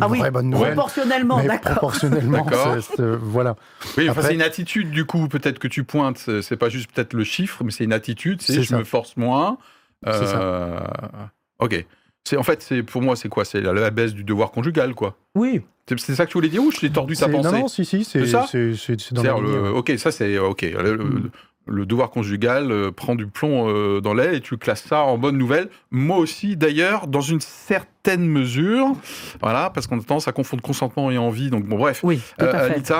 ah 0.00 0.08
vraie 0.08 0.30
bonne 0.30 0.50
nouvelle. 0.50 0.74
Proportionnellement, 0.74 1.42
d'accord. 1.42 1.72
Proportionnellement, 1.72 2.46
voilà. 2.98 3.56
Oui, 3.98 4.08
c'est 4.20 4.34
une 4.34 4.42
attitude 4.42 4.90
du 4.90 5.04
coup, 5.04 5.28
peut-être 5.28 5.58
que 5.58 5.68
tu 5.68 5.84
pointes. 5.84 6.18
C'est 6.42 6.56
pas 6.56 6.68
juste 6.68 6.90
peut-être 6.92 7.12
le 7.12 7.24
chiffre, 7.24 7.62
mais 7.64 7.70
c'est 7.70 7.84
une 7.84 7.92
attitude. 7.92 8.40
C'est 8.42 8.62
je 8.62 8.74
me 8.74 8.84
force 8.84 9.16
moins. 9.16 9.58
C'est 10.06 10.26
ça. 10.26 10.40
Euh, 10.40 10.80
ok. 11.58 11.86
C'est 12.26 12.38
en 12.38 12.42
fait, 12.42 12.62
c'est 12.62 12.82
pour 12.82 13.02
moi, 13.02 13.16
c'est 13.16 13.28
quoi? 13.28 13.44
C'est 13.44 13.60
la, 13.60 13.90
baisse 13.90 14.14
du 14.14 14.24
devoir 14.24 14.50
conjugal, 14.50 14.94
quoi. 14.94 15.16
Oui. 15.34 15.60
C'est 15.86 16.14
ça 16.14 16.24
que 16.24 16.30
tu 16.30 16.38
voulais 16.38 16.48
dire 16.48 16.62
ou 16.62 16.70
je 16.70 16.80
t'ai 16.80 16.90
tordu 16.90 17.14
ta 17.14 17.28
pensée? 17.28 17.50
Non, 17.50 17.58
non, 17.60 17.68
si, 17.68 17.84
si, 17.84 18.04
c'est 18.04 18.26
ça? 18.26 18.46
C'est 18.48 19.12
dans 19.12 19.40
le, 19.40 19.70
Ok, 19.74 19.92
ça 19.98 20.10
c'est 20.10 20.38
ok. 20.38 20.62
Mm 20.62 21.30
le 21.66 21.86
devoir 21.86 22.10
conjugal 22.10 22.70
euh, 22.70 22.90
prend 22.90 23.14
du 23.14 23.26
plomb 23.26 23.68
euh, 23.68 24.00
dans 24.00 24.14
l'aile 24.14 24.34
et 24.34 24.40
tu 24.40 24.56
classes 24.56 24.84
ça 24.84 25.02
en 25.02 25.18
bonne 25.18 25.38
nouvelle. 25.38 25.68
Moi 25.90 26.18
aussi, 26.18 26.56
d'ailleurs, 26.56 27.06
dans 27.06 27.20
une 27.20 27.40
certaine 27.40 28.26
mesure, 28.26 28.92
voilà, 29.40 29.70
parce 29.70 29.86
qu'on 29.86 29.98
a 29.98 30.02
tendance 30.02 30.28
à 30.28 30.32
confondre 30.32 30.62
consentement 30.62 31.10
et 31.10 31.18
envie. 31.18 31.50
Donc 31.50 31.64
bon, 31.64 31.78
bref. 31.78 32.00
Oui, 32.02 32.20
tout 32.38 32.44
à 32.44 32.70
fait. 32.70 32.92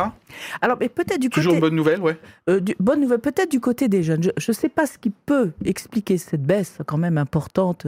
Alors, 0.62 0.76
mais 0.80 0.88
peut-être 0.88 1.20
du 1.20 1.28
toujours 1.28 1.58
bonne 1.60 1.74
nouvelle, 1.74 2.00
ouais. 2.00 2.18
bonne 2.80 3.00
nouvelle, 3.00 3.20
peut-être 3.20 3.50
du 3.50 3.60
côté 3.60 3.88
des 3.88 4.02
jeunes. 4.02 4.22
Je 4.22 4.50
ne 4.50 4.54
sais 4.54 4.68
pas 4.68 4.86
ce 4.86 4.98
qui 4.98 5.10
peut 5.10 5.52
expliquer 5.64 6.18
cette 6.18 6.42
baisse 6.42 6.78
quand 6.86 6.98
même 6.98 7.18
importante. 7.18 7.86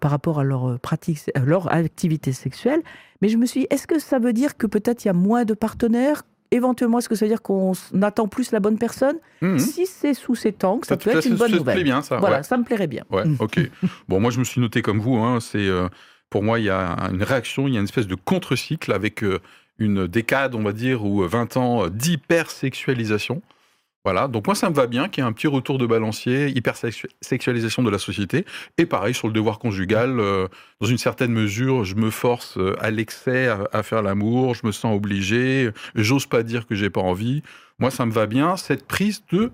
par 0.00 0.10
rapport 0.10 0.40
à 0.40 0.44
leur 0.44 0.78
pratique, 0.80 1.30
à 1.34 1.40
leur 1.40 1.72
activité 1.72 2.32
sexuelle, 2.32 2.82
mais 3.22 3.28
je 3.28 3.38
me 3.38 3.46
suis 3.46 3.60
dit, 3.60 3.66
est-ce 3.70 3.86
que 3.86 3.98
ça 3.98 4.18
veut 4.18 4.34
dire 4.34 4.58
que 4.58 4.66
peut-être 4.66 5.04
il 5.04 5.08
y 5.08 5.10
a 5.10 5.14
moins 5.14 5.44
de 5.44 5.54
partenaires 5.54 6.22
éventuellement, 6.50 6.98
est-ce 6.98 7.08
que 7.08 7.14
ça 7.14 7.24
veut 7.24 7.30
dire 7.30 7.42
qu'on 7.42 7.72
attend 8.02 8.28
plus 8.28 8.52
la 8.52 8.60
bonne 8.60 8.78
personne? 8.78 9.16
Mhm. 9.40 9.58
Si 9.58 9.86
c'est 9.86 10.14
sous 10.14 10.34
ces 10.34 10.54
angles, 10.62 10.84
ça, 10.84 10.96
peut 10.96 11.10
être 11.10 11.26
une 11.26 11.36
bonne 11.36 11.52
nouvelle. 11.52 11.78
Ça 11.78 11.84
bien, 11.84 12.02
ça. 12.02 12.16
Voilà, 12.18 12.42
ça 12.42 12.56
me 12.56 12.64
plairait 12.64 12.86
bien. 12.86 13.04
Ouais, 13.10 13.24
ok. 13.38 13.60
bon, 14.08 14.20
moi, 14.20 14.30
je 14.30 14.38
me 14.38 14.44
suis 14.44 14.60
noté 14.60 14.82
comme 14.82 15.00
vous. 15.00 15.16
Hein, 15.16 15.40
c'est 15.40 15.58
euh, 15.58 15.88
pour 16.30 16.42
moi, 16.42 16.58
il 16.58 16.66
y 16.66 16.70
a 16.70 16.96
une 17.10 17.22
réaction, 17.22 17.68
il 17.68 17.74
y 17.74 17.76
a 17.76 17.80
une 17.80 17.84
espèce 17.84 18.06
de 18.06 18.14
contre-cycle 18.14 18.92
avec 18.92 19.22
euh, 19.22 19.40
une 19.78 20.06
décade, 20.06 20.54
on 20.54 20.62
va 20.62 20.72
dire, 20.72 21.04
ou 21.04 21.22
20 21.22 21.56
ans 21.56 21.88
d'hypersexualisation. 21.88 23.42
Voilà, 24.06 24.28
donc 24.28 24.46
moi 24.46 24.54
ça 24.54 24.70
me 24.70 24.74
va 24.76 24.86
bien 24.86 25.08
qu'il 25.08 25.24
y 25.24 25.26
ait 25.26 25.28
un 25.28 25.32
petit 25.32 25.48
retour 25.48 25.78
de 25.78 25.84
balancier, 25.84 26.46
hypersexualisation 26.50 27.82
de 27.82 27.90
la 27.90 27.98
société, 27.98 28.44
et 28.78 28.86
pareil 28.86 29.14
sur 29.14 29.26
le 29.26 29.32
devoir 29.32 29.58
conjugal, 29.58 30.20
euh, 30.20 30.46
dans 30.80 30.86
une 30.86 30.96
certaine 30.96 31.32
mesure, 31.32 31.82
je 31.82 31.96
me 31.96 32.10
force 32.10 32.56
euh, 32.56 32.76
à 32.78 32.92
l'excès 32.92 33.48
à, 33.48 33.82
faire 33.82 34.02
l'amour, 34.02 34.54
je 34.54 34.64
me 34.64 34.70
sens 34.70 34.94
obligé, 34.96 35.72
j'ose 35.96 36.26
pas 36.26 36.44
dire 36.44 36.68
que 36.68 36.76
j'ai 36.76 36.88
pas 36.88 37.00
envie. 37.00 37.42
Moi 37.80 37.90
ça 37.90 38.06
me 38.06 38.12
va 38.12 38.26
bien, 38.26 38.56
cette 38.56 38.86
prise 38.86 39.24
de 39.32 39.50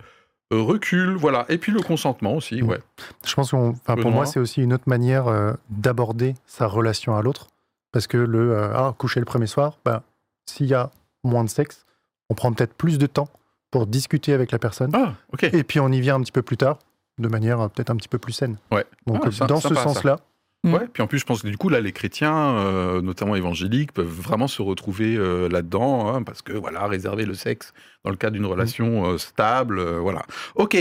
euh, 0.53 0.61
recul, 0.61 1.17
voilà, 1.17 1.47
et 1.49 1.57
puis 1.57 1.73
le 1.73 1.81
consentement 1.81 2.35
aussi, 2.37 2.61
ouais. 2.61 2.81
Je 3.25 3.33
pense 3.33 3.53
que 3.53 3.57
pour 4.03 4.11
moi 4.11 4.27
c'est 4.27 4.39
aussi 4.39 4.61
une 4.61 4.75
autre 4.75 4.85
manière 4.87 5.57
d'aborder 5.71 6.35
sa 6.45 6.67
relation 6.67 7.17
à 7.17 7.23
l'autre, 7.23 7.49
parce 7.91 8.07
que 8.07 8.19
le 8.19 8.55
ah, 8.55 8.95
coucher 8.99 9.19
le 9.19 9.25
premier 9.25 9.47
soir, 9.47 9.79
ben, 9.83 10.03
s'il 10.45 10.67
y 10.67 10.75
a 10.75 10.91
moins 11.25 11.43
de 11.43 11.49
sexe, 11.49 11.87
on 12.29 12.35
prend 12.35 12.53
peut-être 12.53 12.75
plus 12.75 12.99
de 12.99 13.07
temps 13.07 13.31
pour 13.73 13.89
discuter 13.89 14.33
avec 14.33 14.53
la 14.53 14.61
personne. 14.61 14.91
Ah, 14.95 15.15
ok. 15.33 15.43
Et 15.53 15.65
puis 15.65 15.81
on 15.81 15.89
y 15.91 16.01
vient 16.01 16.15
un 16.15 16.21
petit 16.21 16.31
peu 16.31 16.43
plus 16.43 16.57
tard, 16.57 16.79
de 17.19 17.27
manière 17.27 17.61
euh, 17.61 17.69
peut-être 17.69 17.91
un 17.91 17.97
petit 17.97 18.09
peu 18.09 18.19
plus 18.19 18.33
saine. 18.33 18.59
Ouais. 18.71 18.85
Donc 19.09 19.25
Ah, 19.41 19.47
dans 19.47 19.61
ce 19.61 19.71
sympa, 19.71 19.83
sens-là, 19.83 20.19
Mm. 20.65 20.75
Ouais, 20.75 20.87
puis 20.93 21.03
en 21.03 21.09
plus, 21.09 21.19
je 21.19 21.25
pense 21.27 21.43
que 21.43 21.49
du 21.49 21.59
coup, 21.59 21.69
là, 21.69 21.81
les 21.81 21.91
chrétiens, 21.91 22.37
euh, 22.37 23.03
notamment 23.03 23.35
évangéliques, 23.35 23.91
peuvent 23.93 24.07
vraiment 24.07 24.47
se 24.47 24.63
retrouver 24.63 25.17
euh, 25.17 25.49
là-dedans, 25.49 26.15
hein, 26.15 26.23
parce 26.23 26.41
que, 26.41 26.53
voilà, 26.53 26.87
réserver 26.87 27.27
le 27.27 27.35
sexe 27.35 27.73
dans 28.05 28.11
le 28.11 28.17
cadre 28.17 28.35
d'une 28.35 28.47
relation 28.47 29.07
euh, 29.11 29.19
stable, 29.19 29.81
euh, 29.81 29.99
voilà. 29.99 30.23
Ok, 30.55 30.77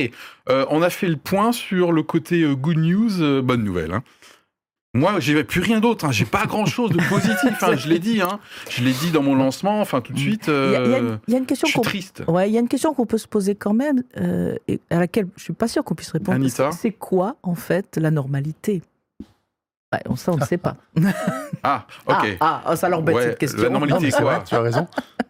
euh, 0.50 0.66
on 0.70 0.84
a 0.84 0.92
fait 0.92 1.08
le 1.08 1.18
point 1.18 1.52
sur 1.52 1.94
le 1.94 2.04
côté 2.04 2.44
euh, 2.44 2.54
good 2.54 2.78
news, 2.78 3.22
euh, 3.24 3.42
bonne 3.42 3.64
nouvelle. 3.64 3.92
Hein. 3.94 4.04
Moi, 4.94 5.22
j'ai 5.22 5.42
plus 5.46 5.62
rien 5.62 5.80
d'autre, 5.80 6.04
hein, 6.04 6.12
j'ai 6.12 6.26
pas 6.26 6.46
grand-chose 6.46 6.92
de 6.92 6.98
positif, 7.10 7.64
hein, 7.64 7.76
je 7.78 7.88
l'ai 7.88 8.00
dit, 8.00 8.22
hein. 8.22 8.40
je 8.70 8.84
l'ai 8.84 8.92
dit 8.92 9.12
dans 9.12 9.24
mon 9.24 9.36
lancement, 9.36 9.80
enfin, 9.80 10.02
tout 10.02 10.12
de 10.12 10.20
suite, 10.20 10.48
Il 10.48 10.52
y, 10.54 10.56
a- 10.76 10.84
il 10.84 10.92
y 10.92 10.94
a 10.94 10.98
euh, 10.98 11.00
une- 11.00 11.20
il 11.30 11.32
y 11.32 11.36
a 11.36 11.40
une 11.40 11.46
question 11.46 11.68
je 11.68 11.72
suis 11.72 11.82
triste. 11.82 12.24
Ouais, 12.28 12.50
il 12.50 12.54
y 12.54 12.58
a 12.58 12.60
une 12.60 12.68
question 12.68 12.94
qu'on 12.94 13.06
peut 13.06 13.18
se 13.18 13.28
poser 13.28 13.56
quand 13.56 13.74
même, 13.74 14.04
euh, 14.18 14.56
et 14.68 14.82
à 14.90 15.00
laquelle 15.00 15.28
je 15.38 15.44
suis 15.44 15.54
pas 15.54 15.70
sûre 15.70 15.86
qu'on 15.86 15.96
puisse 15.96 16.12
répondre. 16.12 16.36
Anita 16.36 16.72
C'est- 16.74 16.92
quoi, 16.92 17.38
en 17.42 17.56
fait, 17.56 17.96
la 17.96 18.12
normalité? 18.12 18.82
Ouais, 19.94 20.00
on, 20.10 20.16
Ça, 20.18 20.34
on 20.34 20.38
ne 20.38 20.44
sait 20.46 20.58
pas. 20.58 20.76
Ah, 21.64 21.86
ok. 22.06 22.38
Ah, 22.42 22.62
ah, 22.66 22.76
ça 22.76 22.90
l'embête 22.90 23.16
Ouais, 23.16 23.24
cette 23.24 23.38
question. 23.40 23.62
la 23.64 23.70
normalité, 23.70 24.12
c'est 24.12 24.22
quoi? 24.22 24.40
tu 24.46 24.56
as 24.56 24.62
raison. 24.62 24.88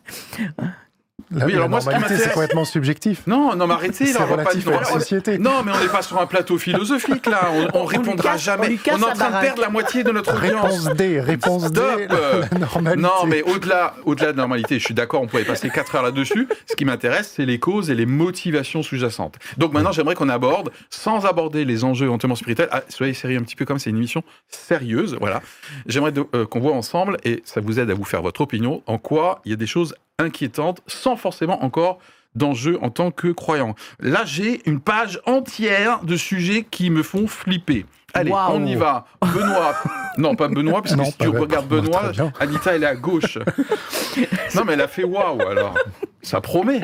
La, 1.32 1.46
Oui, 1.46 1.52
la 1.52 1.58
alors 1.60 1.70
moi, 1.70 1.82
ce 1.82 1.90
c'est 2.18 2.32
complètement 2.34 2.66
subjectif. 2.66 3.24
Non, 3.28 3.56
non, 3.56 3.68
mais 3.68 3.74
arrêtez, 3.74 4.06
C'est 4.08 4.16
on 4.22 4.26
va 4.26 4.38
pas 4.38 4.50
relatif 4.52 4.68
à 4.68 4.72
la 4.72 4.78
dire- 4.78 4.88
société. 4.88 5.38
Non, 5.38 5.64
mais 5.66 5.72
on 5.72 5.80
n'est 5.80 5.90
pas 5.90 6.02
sur 6.02 6.20
un 6.20 6.26
plateau 6.26 6.58
philosophique 6.58 7.26
là. 7.26 7.50
On, 7.54 7.80
on 7.80 7.82
On 7.82 7.86
répondra 7.86 8.32
casse- 8.34 8.44
jamais. 8.44 8.74
on 8.74 8.78
casse 8.78 9.00
est 9.00 9.04
en 9.04 9.08
la 9.08 9.14
train 9.16 9.30
de 9.38 9.42
perdre 9.46 9.62
la 9.62 9.70
moitié 9.70 10.04
de 10.04 10.12
notre 10.12 10.36
audience. 10.36 10.86
Réponse 10.88 10.96
D, 10.98 11.20
réponse 11.22 11.72
D, 11.72 11.80
Stop, 11.80 12.00
euh, 12.12 12.44
la 12.52 12.58
normalité. 12.60 13.02
Non, 13.02 13.26
mais 13.28 13.42
au-delà, 13.44 13.96
au-delà 14.06 14.32
de 14.32 14.38
la 14.38 14.44
normalité, 14.44 14.80
je 14.80 14.86
suis 14.86 14.94
d'accord, 14.94 15.22
on 15.22 15.28
pourrait 15.28 15.44
passer 15.44 15.70
4 15.70 15.96
heures 15.96 16.04
là-dessus. 16.04 16.48
Ce 16.70 16.76
qui 16.76 16.86
m'intéresse, 16.86 17.34
c'est 17.36 17.46
les 17.46 17.60
causes 17.60 17.90
et 17.90 17.96
les 17.96 18.06
motivations 18.06 18.84
sous-jacentes. 18.84 19.36
Donc 19.58 19.74
maintenant, 19.74 19.92
j'aimerais 19.92 20.16
qu'on 20.16 20.30
aborde, 20.30 20.72
sans 20.90 21.26
aborder 21.26 21.66
les 21.66 21.84
enjeux 21.84 22.06
éventuellement 22.06 22.36
spirituels, 22.36 22.70
ah, 22.72 22.82
soyez 22.90 23.14
sérieux 23.14 23.38
un 23.40 23.44
petit 23.44 23.56
peu 23.56 23.66
comme 23.66 23.80
c'est 23.80 23.90
une 23.90 23.98
émission 23.98 24.24
sérieuse, 24.50 25.18
voilà. 25.20 25.42
J'aimerais 25.88 26.14
euh, 26.36 26.46
qu'on 26.46 26.60
voit 26.60 26.74
ensemble, 26.74 27.18
et 27.24 27.42
ça 27.46 27.62
vous 27.62 27.80
aide 27.80 27.90
à 27.90 27.94
vous 27.94 28.04
faire 28.06 28.22
votre 28.22 28.42
opinion, 28.42 28.82
en 28.88 28.98
quoi 28.98 29.42
il 29.46 29.52
y 29.52 29.54
a 29.54 29.58
des 29.58 29.68
choses 29.68 29.96
inquiétantes, 30.22 30.82
sans 30.88 31.16
forcément 31.16 31.64
encore 31.64 32.00
d'enjeux 32.36 32.78
en 32.82 32.90
tant 32.90 33.12
que 33.12 33.28
croyant. 33.28 33.76
Là, 34.00 34.22
j'ai 34.26 34.62
une 34.70 34.80
page 34.80 35.20
entière 35.26 36.02
de 36.04 36.16
sujets 36.16 36.66
qui 36.70 36.90
me 36.90 37.04
font 37.04 37.28
flipper. 37.28 37.86
Allez, 38.14 38.32
on 38.32 38.66
y 38.66 38.76
va. 38.76 39.06
Benoît. 39.22 39.76
Non, 40.18 40.36
pas 40.36 40.50
Benoît, 40.50 40.82
parce 40.82 40.94
que 40.94 41.00
Non, 41.00 41.06
si 41.06 41.18
tu 41.18 41.30
regardes 41.30 41.70
Benoît. 41.70 42.12
Anita, 42.42 42.76
elle 42.76 42.84
est 42.84 42.88
à 42.88 42.96
gauche. 42.96 43.38
non, 44.56 44.66
mais 44.66 44.74
elle 44.74 44.82
a 44.82 44.90
fait 44.90 45.06
waouh, 45.06 45.42
alors. 45.42 45.74
Ça 46.22 46.42
promet. 46.42 46.82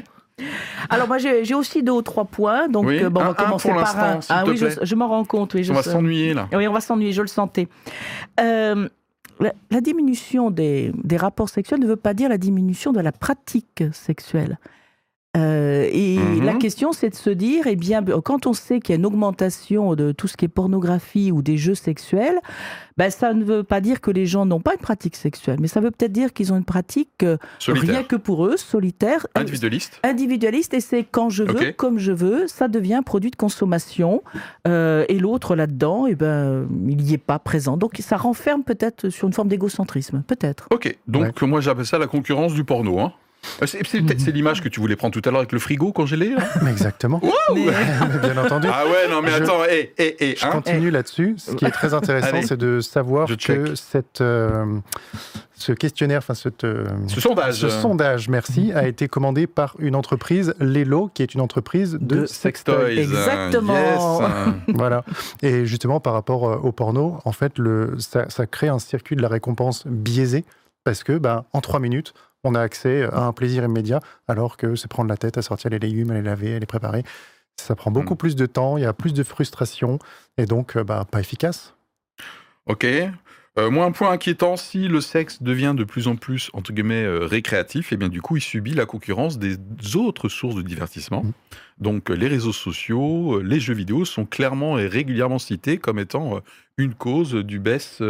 Alors 0.89 1.08
moi 1.08 1.17
j'ai 1.17 1.56
aussi 1.56 1.82
deux 1.82 1.94
ou 1.94 2.01
trois 2.03 2.25
points, 2.25 2.67
donc 2.67 2.86
Oui, 2.86 3.03
euh, 3.03 3.10
bon, 3.10 3.22
on 3.22 3.24
va 3.24 3.29
un 3.32 3.34
commencer 3.34 3.70
pour 3.70 3.82
par 3.82 4.00
un. 4.00 4.20
Ah 4.29 4.44
oui, 4.46 4.56
je, 4.58 4.96
m'en 4.96 5.08
rends 5.08 5.25
compte. 5.25 5.56
Oui, 5.56 5.63
je 5.63 5.72
On 5.72 5.75
va 5.75 5.82
s'ennuyer, 5.82 6.36
là. 6.36 6.48
Oui, 6.53 6.67
on 6.67 6.74
va 6.74 6.79
s'ennuyer, 6.79 7.12
je 7.12 7.22
le 7.22 7.27
sentais. 7.27 7.67
Euh, 8.39 8.88
la, 9.39 9.82
diminution 9.82 10.51
des 10.51 10.91
rapports 11.17 11.50
sexuels 11.50 11.79
ne 11.79 11.88
veut 11.88 11.96
pas 11.96 12.13
dire 12.13 12.29
la 12.29 12.38
diminution 12.38 12.91
de 12.91 13.00
la 13.00 13.12
pratique 13.12 13.84
sexuelle. 13.91 14.58
Euh, 15.38 15.88
et 15.91 16.17
Mhm. 16.17 16.44
la 16.44 16.53
question, 16.56 16.91
c'est 16.91 17.10
de 17.10 17.15
se 17.15 17.29
dire, 17.29 17.67
eh 17.67 17.75
bien, 17.75 18.03
quand 18.03 18.48
on 18.48 18.53
sait 18.53 18.79
qu'il 18.79 18.94
y 18.94 18.96
a 18.96 19.00
une 19.00 19.06
augmentation 19.06 19.94
de 19.96 20.12
tout 20.12 20.27
ce 20.27 20.36
qui 20.36 20.46
est 20.46 20.50
pornographie 20.50 21.32
ou 21.32 21.41
des 21.41 21.58
jeux 21.58 21.75
sexuels, 21.75 22.39
ben, 22.98 23.12
ça 23.12 23.34
ne 23.34 23.44
veut 23.44 23.63
pas 23.63 23.79
dire 23.79 24.01
que 24.01 24.10
les 24.10 24.25
gens 24.25 24.46
n'ont 24.48 24.60
pas 24.60 24.74
une 24.74 24.79
pratique 24.79 25.15
sexuelle, 25.15 25.58
mais 25.62 25.67
ça 25.67 25.79
veut 25.79 25.91
peut-être 25.91 26.12
dire 26.12 26.34
qu'ils 26.34 26.51
ont 26.51 26.58
une 26.58 26.65
pratique 26.65 27.10
euh, 27.24 27.38
Solitaire. 27.60 27.89
rien 27.89 28.03
que 28.03 28.15
pour 28.15 28.46
eux, 28.48 28.58
solitaire, 28.58 29.27
euh, 29.38 29.41
Individualiste. 29.41 30.00
individualiste 30.03 30.74
et 30.74 30.79
c'est 30.82 31.03
quand 31.03 31.29
je 31.29 31.44
veux, 31.44 31.72
comme 31.74 32.00
je 32.00 32.12
veux, 32.12 32.48
ça 32.48 32.67
devient 32.67 32.96
un 32.96 33.03
produit 33.03 33.29
de 33.29 33.36
consommation. 33.36 34.24
Euh, 34.67 35.06
et 35.10 35.20
l'autre 35.20 35.56
là-dedans, 35.56 36.08
eh 36.08 36.15
ben, 36.15 36.67
il 36.88 36.98
n'y 36.98 37.13
est 37.13 37.17
pas 37.20 37.38
présent. 37.38 37.77
Donc 37.77 37.91
ça 38.00 38.17
renferme 38.17 38.63
peut-être 38.63 39.10
sur 39.10 39.27
une 39.27 39.34
forme 39.34 39.48
d'égocentrisme, 39.50 40.24
peut-être. 40.25 40.67
Ok, 40.72 40.98
donc 41.08 41.39
moi 41.44 41.62
j'appelle 41.62 41.86
ça 41.86 42.00
la 42.00 42.08
concurrence 42.08 42.53
du 42.53 42.63
porno. 42.63 43.00
Hein. 43.00 43.13
Euh, 43.62 43.66
C'est 43.66 43.80
c'est 43.86 44.32
l'image 44.32 44.62
que 44.62 44.70
tu 44.70 44.80
voulais 44.80 44.96
prendre 44.96 45.13
tout 45.13 45.27
à 45.27 45.32
l'heure 45.32 45.39
avec 45.39 45.51
le 45.51 45.60
frigo 45.60 45.92
congelé. 45.92 46.30
là 46.36 46.44
Mais 46.62 46.72
exactement. 46.72 47.22
Mais- 47.56 47.66
Mais 47.66 48.20
bien 48.34 48.38
entendu. 48.44 48.68
Ah 48.72 48.86
ouais, 48.86 49.10
non 49.10 49.22
mais 49.22 49.32
Je- 49.32 49.44
attends, 49.44 49.63
hé, 49.66 49.94
hé, 49.98 50.16
hé, 50.24 50.36
Je 50.38 50.46
hein. 50.46 50.50
continue 50.51 50.92
là-dessus. 50.92 51.36
Ce 51.38 51.51
qui 51.56 51.66
est 51.66 51.72
très 51.72 51.94
intéressant, 51.94 52.42
c'est 52.44 52.58
de 52.58 52.80
savoir 52.82 53.27
Je 53.27 53.36
que 53.36 53.75
cette, 53.75 54.22
euh, 54.22 54.66
ce 55.56 55.72
questionnaire, 55.72 56.20
enfin 56.20 56.34
cette, 56.36 56.63
euh, 56.63 56.86
Ce 57.08 57.20
sondage. 57.20 57.56
ce 57.56 57.70
sondage, 57.70 58.30
merci, 58.30 58.72
a 58.74 58.88
été 58.88 59.08
commandé 59.08 59.48
par 59.48 59.75
une 59.80 59.96
entreprise, 59.96 60.54
Lelo, 60.60 61.10
qui 61.13 61.24
est 61.24 61.34
une 61.34 61.42
entreprise 61.42 61.98
de, 62.00 62.22
De 62.22 62.25
sextoys. 62.25 62.98
Exactement. 63.00 63.74
Yes. 63.74 64.54
Voilà. 64.75 65.04
Et 65.42 65.66
justement, 65.66 66.00
par 66.00 66.13
rapport 66.13 66.63
au 66.63 66.72
porno, 66.72 67.20
en 67.25 67.32
fait, 67.32 67.58
le, 67.58 67.96
ça, 68.00 68.30
ça 68.30 68.46
crée 68.46 68.68
un 68.68 68.80
circuit 68.80 69.16
de 69.16 69.22
la 69.22 69.27
récompense 69.30 69.86
biaisé 69.88 70.46
parce 70.84 71.04
que, 71.04 71.18
ben, 71.18 71.44
en 71.54 71.62
trois 71.62 71.80
minutes, 71.80 72.13
on 72.44 72.56
a 72.56 72.62
accès 72.62 73.03
à 73.12 73.22
un 73.22 73.34
plaisir 73.34 73.63
immédiat, 73.63 74.00
alors 74.27 74.58
que 74.58 74.75
se 74.75 74.88
prendre 74.88 75.10
la 75.10 75.17
tête 75.17 75.38
à 75.38 75.41
sortir 75.41 75.70
les 75.72 75.79
légumes, 75.79 76.12
à 76.12 76.13
les 76.13 76.22
laver, 76.22 76.56
à 76.56 76.60
les 76.60 76.65
préparer, 76.65 77.03
ça 77.60 77.75
prend 77.75 77.91
beaucoup 77.91 78.13
Mm. 78.13 78.17
plus 78.17 78.36
de 78.36 78.46
temps, 78.46 78.77
il 78.77 78.84
y 78.84 78.86
a 78.86 78.94
plus 78.94 79.13
de 79.13 79.24
frustration, 79.24 80.00
et 80.38 80.46
donc, 80.46 80.77
euh, 80.77 80.84
bah, 80.84 81.06
pas 81.10 81.20
efficace. 81.20 81.74
Ok. 82.67 82.86
Euh, 83.58 83.72
moi, 83.72 83.86
un 83.86 83.92
point 83.92 84.12
inquiétant, 84.12 84.56
si 84.56 84.88
le 84.88 85.02
sexe 85.02 85.42
devient 85.42 85.74
de 85.76 85.84
plus 85.84 86.08
en 86.08 86.16
plus, 86.16 86.52
entre 86.54 86.74
guillemets, 86.74 87.04
euh, 87.04 87.26
récréatif, 87.26 87.92
et 87.92 87.98
bien 87.98 88.08
du 88.08 88.22
coup, 88.22 88.38
il 88.38 88.42
subit 88.42 88.74
la 88.74 88.86
concurrence 88.86 89.40
des 89.40 89.58
autres 89.96 90.30
sources 90.30 90.56
de 90.56 90.62
divertissement. 90.62 91.24
Mhm. 91.24 91.32
Donc, 91.80 92.12
euh, 92.12 92.14
les 92.14 92.28
réseaux 92.28 92.54
sociaux, 92.54 93.38
euh, 93.38 93.42
les 93.44 93.60
jeux 93.60 93.74
vidéo 93.74 94.06
sont 94.06 94.26
clairement 94.26 94.78
et 94.78 94.86
régulièrement 94.86 95.40
cités 95.40 95.80
comme 95.80 95.98
étant 95.98 96.42
une 96.78 96.94
cause 96.94 97.34
du 97.34 97.58
baisse 97.58 98.04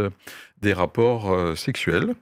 des 0.62 0.74
rapports 0.74 1.58
sexuels. 1.58 2.16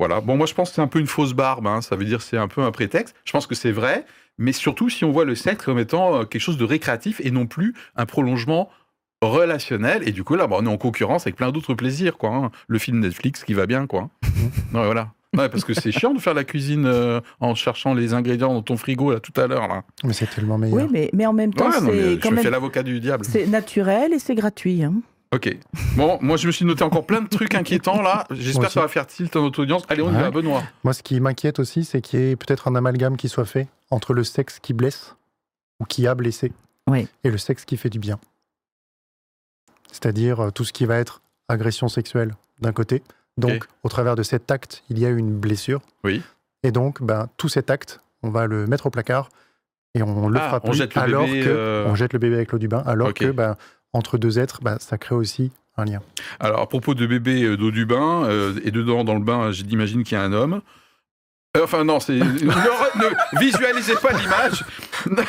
Voilà. 0.00 0.20
Bon, 0.20 0.36
moi, 0.36 0.46
je 0.46 0.54
pense 0.54 0.70
que 0.70 0.74
c'est 0.76 0.82
un 0.82 0.88
peu 0.88 0.98
une 0.98 1.06
fausse 1.06 1.34
barbe. 1.34 1.66
hein. 1.68 1.80
Ça 1.82 1.94
veut 1.94 2.04
dire 2.04 2.18
que 2.18 2.24
c'est 2.24 2.36
un 2.36 2.48
peu 2.48 2.62
un 2.62 2.72
prétexte. 2.72 3.14
Je 3.24 3.30
pense 3.30 3.46
que 3.46 3.54
c'est 3.54 3.70
vrai, 3.70 4.04
mais 4.38 4.52
surtout 4.52 4.88
si 4.88 5.04
on 5.04 5.12
voit 5.12 5.24
le 5.24 5.36
sexe 5.36 5.64
comme 5.64 5.78
étant 5.78 6.24
quelque 6.24 6.40
chose 6.40 6.56
de 6.56 6.64
récréatif 6.64 7.20
et 7.22 7.30
non 7.30 7.46
plus 7.46 7.74
un 7.94 8.06
prolongement 8.06 8.68
relationnel. 9.22 10.06
Et 10.06 10.12
du 10.12 10.24
coup, 10.24 10.34
là, 10.34 10.46
bah, 10.46 10.56
on 10.60 10.66
est 10.66 10.68
en 10.70 10.76
concurrence 10.76 11.22
avec 11.26 11.36
plein 11.36 11.50
d'autres 11.50 11.74
plaisirs, 11.74 12.18
quoi. 12.18 12.30
hein. 12.30 12.50
Le 12.68 12.78
film 12.78 13.00
Netflix 13.00 13.44
qui 13.44 13.54
va 13.54 13.66
bien, 13.66 13.86
quoi. 13.86 14.10
Ouais, 14.74 14.84
voilà. 14.84 15.08
Ouais, 15.36 15.48
parce 15.48 15.64
que 15.64 15.72
c'est 15.72 15.92
chiant 15.92 16.12
de 16.12 16.20
faire 16.20 16.34
la 16.34 16.44
cuisine 16.44 16.84
euh, 16.84 17.20
en 17.40 17.54
cherchant 17.54 17.94
les 17.94 18.12
ingrédients 18.12 18.52
dans 18.52 18.60
ton 18.60 18.76
frigo, 18.76 19.12
là, 19.12 19.20
tout 19.20 19.32
à 19.40 19.46
l'heure, 19.46 19.66
là. 19.66 19.82
Mais 20.04 20.12
c'est 20.12 20.26
tellement 20.28 20.58
meilleur. 20.58 20.76
Oui, 20.76 20.88
mais, 20.92 21.08
mais 21.14 21.24
en 21.24 21.32
même 21.32 21.54
temps, 21.54 21.70
Ouais, 21.70 21.80
non, 21.80 21.90
c'est 21.90 22.20
je 22.30 22.36
fais 22.42 22.50
l'avocat 22.50 22.82
du 22.82 23.00
diable. 23.00 23.24
c'est 23.24 23.46
naturel 23.46 24.12
et 24.12 24.18
c'est 24.18 24.34
gratuit. 24.34 24.82
hein. 24.84 24.92
Ok. 25.34 25.56
Bon, 25.96 26.18
moi, 26.20 26.36
je 26.36 26.46
me 26.46 26.52
suis 26.52 26.66
noté 26.66 26.84
encore 26.84 27.06
plein 27.06 27.22
de 27.22 27.28
trucs 27.28 27.54
inquiétants, 27.54 28.02
là. 28.02 28.26
J'espère 28.32 28.66
que 28.66 28.72
ça 28.74 28.82
va 28.82 28.88
faire 28.88 29.06
tilt 29.06 29.34
à 29.34 29.40
notre 29.40 29.62
audience. 29.62 29.82
Allez, 29.88 30.02
on 30.02 30.10
y 30.10 30.20
va, 30.20 30.30
Benoît. 30.30 30.62
Moi, 30.84 30.92
ce 30.92 31.02
qui 31.02 31.18
m'inquiète 31.20 31.58
aussi, 31.58 31.84
c'est 31.84 32.02
qu'il 32.02 32.20
y 32.20 32.30
ait 32.32 32.36
peut-être 32.36 32.68
un 32.68 32.74
amalgame 32.74 33.16
qui 33.16 33.30
soit 33.30 33.46
fait 33.46 33.68
entre 33.90 34.12
le 34.12 34.24
sexe 34.24 34.58
qui 34.60 34.74
blesse 34.74 35.16
ou 35.80 35.86
qui 35.86 36.06
a 36.06 36.14
blessé 36.14 36.52
Oui. 36.86 37.08
et 37.24 37.30
le 37.30 37.38
sexe 37.38 37.64
qui 37.64 37.78
fait 37.78 37.88
du 37.88 37.98
bien. 37.98 38.18
C'est-à-dire 39.92 40.40
euh, 40.40 40.50
tout 40.50 40.64
ce 40.64 40.72
qui 40.72 40.84
va 40.84 40.96
être 40.96 41.22
agression 41.48 41.86
sexuelle 41.88 42.34
d'un 42.60 42.72
côté. 42.72 43.02
Donc, 43.38 43.64
au 43.82 43.88
travers 43.88 44.14
de 44.14 44.22
cet 44.22 44.50
acte, 44.50 44.82
il 44.90 44.98
y 44.98 45.06
a 45.06 45.08
une 45.08 45.38
blessure. 45.38 45.80
Oui. 46.04 46.22
Et 46.64 46.70
donc, 46.70 47.02
ben, 47.02 47.28
tout 47.36 47.48
cet 47.48 47.70
acte, 47.70 48.00
on 48.22 48.30
va 48.30 48.46
le 48.46 48.66
mettre 48.66 48.86
au 48.86 48.90
placard 48.90 49.30
et 49.94 50.02
on 50.02 50.28
le 50.28 50.38
Ah, 50.38 50.46
fera 50.46 50.60
on 50.62 50.68
plus 50.68 50.78
jette 50.78 50.94
le 50.94 51.00
alors 51.00 51.24
bébé, 51.26 51.40
que 51.44 51.48
euh, 51.48 51.84
on 51.86 51.94
jette 51.94 52.12
le 52.12 52.18
bébé 52.18 52.36
avec 52.36 52.52
l'eau 52.52 52.58
du 52.58 52.68
bain, 52.68 52.82
alors 52.86 53.12
que 53.14 53.30
ben, 53.30 53.56
entre 53.92 54.18
deux 54.18 54.38
êtres, 54.38 54.60
ben, 54.62 54.76
ça 54.80 54.98
crée 54.98 55.14
aussi 55.14 55.50
un 55.76 55.84
lien. 55.84 56.00
Alors, 56.40 56.60
à 56.60 56.66
propos 56.66 56.94
de 56.94 57.06
bébé 57.06 57.42
euh, 57.42 57.56
d'eau 57.56 57.70
du 57.70 57.86
bain, 57.86 58.24
euh, 58.24 58.58
et 58.64 58.70
dedans, 58.70 59.04
dans 59.04 59.14
le 59.14 59.24
bain, 59.24 59.50
j'imagine 59.52 60.04
qu'il 60.04 60.16
y 60.16 60.20
a 60.20 60.24
un 60.24 60.32
homme. 60.32 60.60
Euh, 61.56 61.64
Enfin, 61.64 61.84
non, 61.84 62.00
c'est. 62.00 62.14
ne, 62.14 62.24
visualisez 63.38 63.94
pas 63.96 64.12
l'image. 64.12 64.64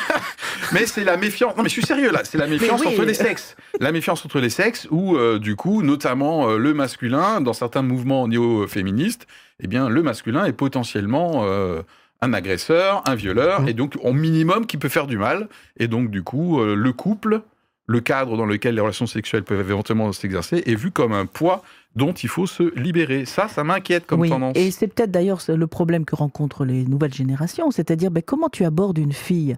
mais 0.72 0.86
c'est 0.86 1.04
la 1.04 1.18
méfiance. 1.18 1.56
Non, 1.58 1.64
mais 1.64 1.70
je 1.70 1.74
suis 1.74 1.82
sérieux 1.86 2.12
là. 2.12 2.22
C'est 2.24 2.38
la 2.38 2.48
méfiance 2.48 2.80
oui. 2.82 2.88
entre 2.88 3.04
les 3.04 3.14
sexes. 3.14 3.56
La 3.82 3.92
méfiance 3.92 4.24
entre 4.26 4.40
les 4.40 4.50
sexes, 4.50 4.88
où, 4.90 5.18
euh, 5.18 5.38
du 5.38 5.56
coup, 5.58 5.82
notamment 5.84 6.50
euh, 6.50 6.58
le 6.58 6.74
masculin, 6.74 7.42
dans 7.42 7.52
certains 7.54 7.82
mouvements 7.82 8.28
néo-féministes, 8.30 9.28
eh 9.60 9.68
bien, 9.68 9.90
le 9.90 10.02
masculin 10.02 10.46
est 10.46 10.54
potentiellement. 10.54 11.42
euh, 11.44 11.82
un 12.22 12.32
agresseur, 12.32 13.02
un 13.06 13.16
violeur, 13.16 13.60
Mhm. 13.64 13.68
et 13.68 13.74
donc 13.74 13.98
au 14.02 14.14
minimum 14.14 14.66
qui 14.66 14.78
peut 14.78 14.88
faire 14.88 15.08
du 15.08 15.18
mal. 15.18 15.50
Et 15.76 15.90
donc 15.90 16.10
du 16.10 16.24
coup, 16.24 16.64
le 16.64 16.94
couple, 16.94 17.42
le 17.86 18.00
cadre 18.00 18.38
dans 18.38 18.46
lequel 18.46 18.76
les 18.76 18.80
relations 18.82 19.08
sexuelles 19.08 19.44
peuvent 19.44 19.60
éventuellement 19.70 20.10
s'exercer, 20.14 20.64
est 20.66 20.76
vu 20.76 20.90
comme 20.92 21.12
un 21.12 21.26
poids 21.26 21.64
dont 21.96 22.14
il 22.14 22.30
faut 22.30 22.48
se 22.48 22.64
libérer. 22.78 23.26
Ça, 23.26 23.48
ça 23.48 23.64
m'inquiète 23.64 24.06
comme 24.06 24.22
oui. 24.22 24.30
tendance. 24.30 24.56
Et 24.56 24.72
c'est 24.72 24.88
peut-être 24.88 25.12
d'ailleurs 25.12 25.42
le 25.48 25.68
problème 25.68 26.06
que 26.06 26.16
rencontrent 26.16 26.66
les 26.66 26.86
nouvelles 26.86 27.14
générations, 27.14 27.72
c'est-à-dire 27.72 28.12
ben, 28.12 28.24
comment 28.24 28.50
tu 28.50 28.66
abordes 28.66 28.98
une 28.98 29.14
fille? 29.14 29.56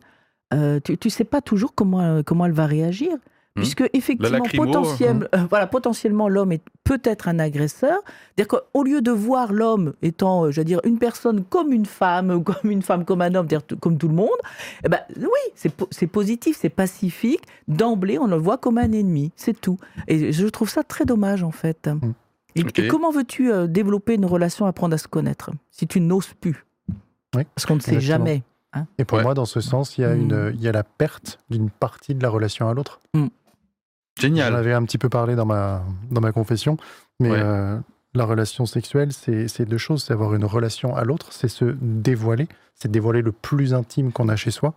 Euh, 0.53 0.79
Tu 0.79 0.97
ne 1.03 1.09
sais 1.09 1.23
pas 1.23 1.41
toujours 1.41 1.73
comment, 1.73 2.01
euh, 2.01 2.21
comment 2.23 2.45
elle 2.45 2.51
va 2.51 2.65
réagir. 2.65 3.17
Hmm. 3.55 3.61
puisque 3.61 3.89
effectivement, 3.93 4.43
potentiellement, 4.53 5.25
hein. 5.31 5.43
euh, 5.43 5.47
voilà, 5.49 5.65
potentiellement, 5.65 6.27
l'homme 6.27 6.51
est 6.51 6.61
peut-être 6.83 7.29
un 7.29 7.39
agresseur. 7.39 7.99
C'est-à-dire 8.35 8.59
qu'au 8.59 8.83
lieu 8.83 9.01
de 9.01 9.11
voir 9.11 9.53
l'homme 9.53 9.93
étant, 10.01 10.43
euh, 10.45 10.51
je 10.51 10.59
veux 10.59 10.65
dire, 10.65 10.81
une 10.83 10.97
personne 10.97 11.45
comme 11.45 11.71
une 11.71 11.85
femme, 11.85 12.43
comme 12.43 12.69
une 12.69 12.81
femme 12.81 13.05
comme 13.05 13.21
un 13.21 13.33
homme, 13.33 13.47
comme 13.79 13.97
tout 13.97 14.09
le 14.09 14.13
monde, 14.13 14.27
eh 14.83 14.89
ben, 14.89 14.99
oui, 15.17 15.69
c'est 15.89 16.07
positif, 16.07 16.57
c'est 16.59 16.69
pacifique. 16.69 17.43
D'emblée, 17.69 18.19
on 18.19 18.27
le 18.27 18.35
voit 18.35 18.57
comme 18.57 18.77
un 18.77 18.91
ennemi, 18.91 19.31
c'est 19.37 19.59
tout. 19.59 19.77
Et 20.09 20.33
je 20.33 20.47
trouve 20.47 20.69
ça 20.69 20.83
très 20.83 21.05
dommage, 21.05 21.41
en 21.41 21.51
fait. 21.51 21.87
Hmm. 21.87 22.11
Et, 22.55 22.87
comment 22.87 23.11
veux-tu 23.11 23.51
euh, 23.51 23.67
développer 23.67 24.15
une 24.15 24.25
relation, 24.25 24.65
apprendre 24.65 24.95
à 24.95 24.97
se 24.97 25.07
connaître, 25.07 25.51
si 25.71 25.87
tu 25.87 25.99
n'oses 25.99 26.33
plus? 26.39 26.65
Parce 27.31 27.65
qu'on 27.65 27.75
ne 27.75 27.81
sait 27.81 27.99
jamais. 27.99 28.43
Hein. 28.71 28.87
et 28.97 29.05
pour 29.05 29.21
moi, 29.21 29.33
dans 29.33 29.45
ce 29.45 29.61
sens, 29.61 29.97
il 29.97 30.01
y 30.01 30.05
a, 30.05 30.13
une, 30.13 30.49
hmm. 30.49 30.53
il 30.53 30.61
y 30.61 30.67
a 30.67 30.71
la 30.71 30.83
perte 30.83 31.39
d'une 31.49 31.69
partie 31.69 32.13
de 32.13 32.21
la 32.21 32.29
relation 32.29 32.67
à 32.67 32.73
l'autre. 32.73 32.99
Génial. 34.19 34.53
J'en 34.53 34.59
avais 34.59 34.73
un 34.73 34.83
petit 34.83 34.97
peu 34.97 35.09
parlé 35.09 35.35
dans 35.35 35.45
ma, 35.45 35.83
dans 36.11 36.21
ma 36.21 36.31
confession, 36.31 36.77
mais 37.19 37.31
euh, 37.31 37.77
la 38.13 38.25
relation 38.25 38.65
sexuelle, 38.65 39.11
c'est 39.11 39.65
deux 39.65 39.77
choses. 39.77 40.03
C'est 40.03 40.13
avoir 40.13 40.33
une 40.35 40.45
relation 40.45 40.95
à 40.95 41.03
l'autre, 41.03 41.27
c'est 41.31 41.49
se 41.49 41.75
dévoiler, 41.81 42.47
c'est 42.73 42.89
dévoiler 42.89 43.21
le 43.21 43.31
plus 43.31 43.73
intime 43.73 44.11
qu'on 44.11 44.29
a 44.29 44.35
chez 44.35 44.51
soi, 44.51 44.73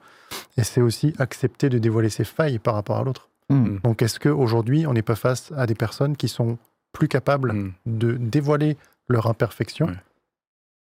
et 0.57 0.65
c'est 0.65 0.81
aussi 0.81 1.15
accepter 1.19 1.69
de 1.69 1.79
dévoiler 1.79 2.09
ses 2.09 2.25
failles 2.25 2.59
par 2.59 2.75
rapport 2.75 2.99
à 2.99 3.05
l'autre. 3.05 3.29
Hmm. 3.51 3.79
Donc 3.85 4.03
est-ce 4.03 4.19
qu'aujourd'hui, 4.19 4.87
on 4.87 4.93
n'est 4.93 5.03
pas 5.03 5.15
face 5.15 5.53
à 5.57 5.67
des 5.67 5.75
personnes 5.75 6.17
qui 6.17 6.29
sont 6.29 6.59
plus 6.99 7.09
capables 7.09 7.53
hmm. 7.53 7.73
de 7.87 8.13
dévoiler 8.13 8.77
leur 9.09 9.29
imperfection 9.29 9.89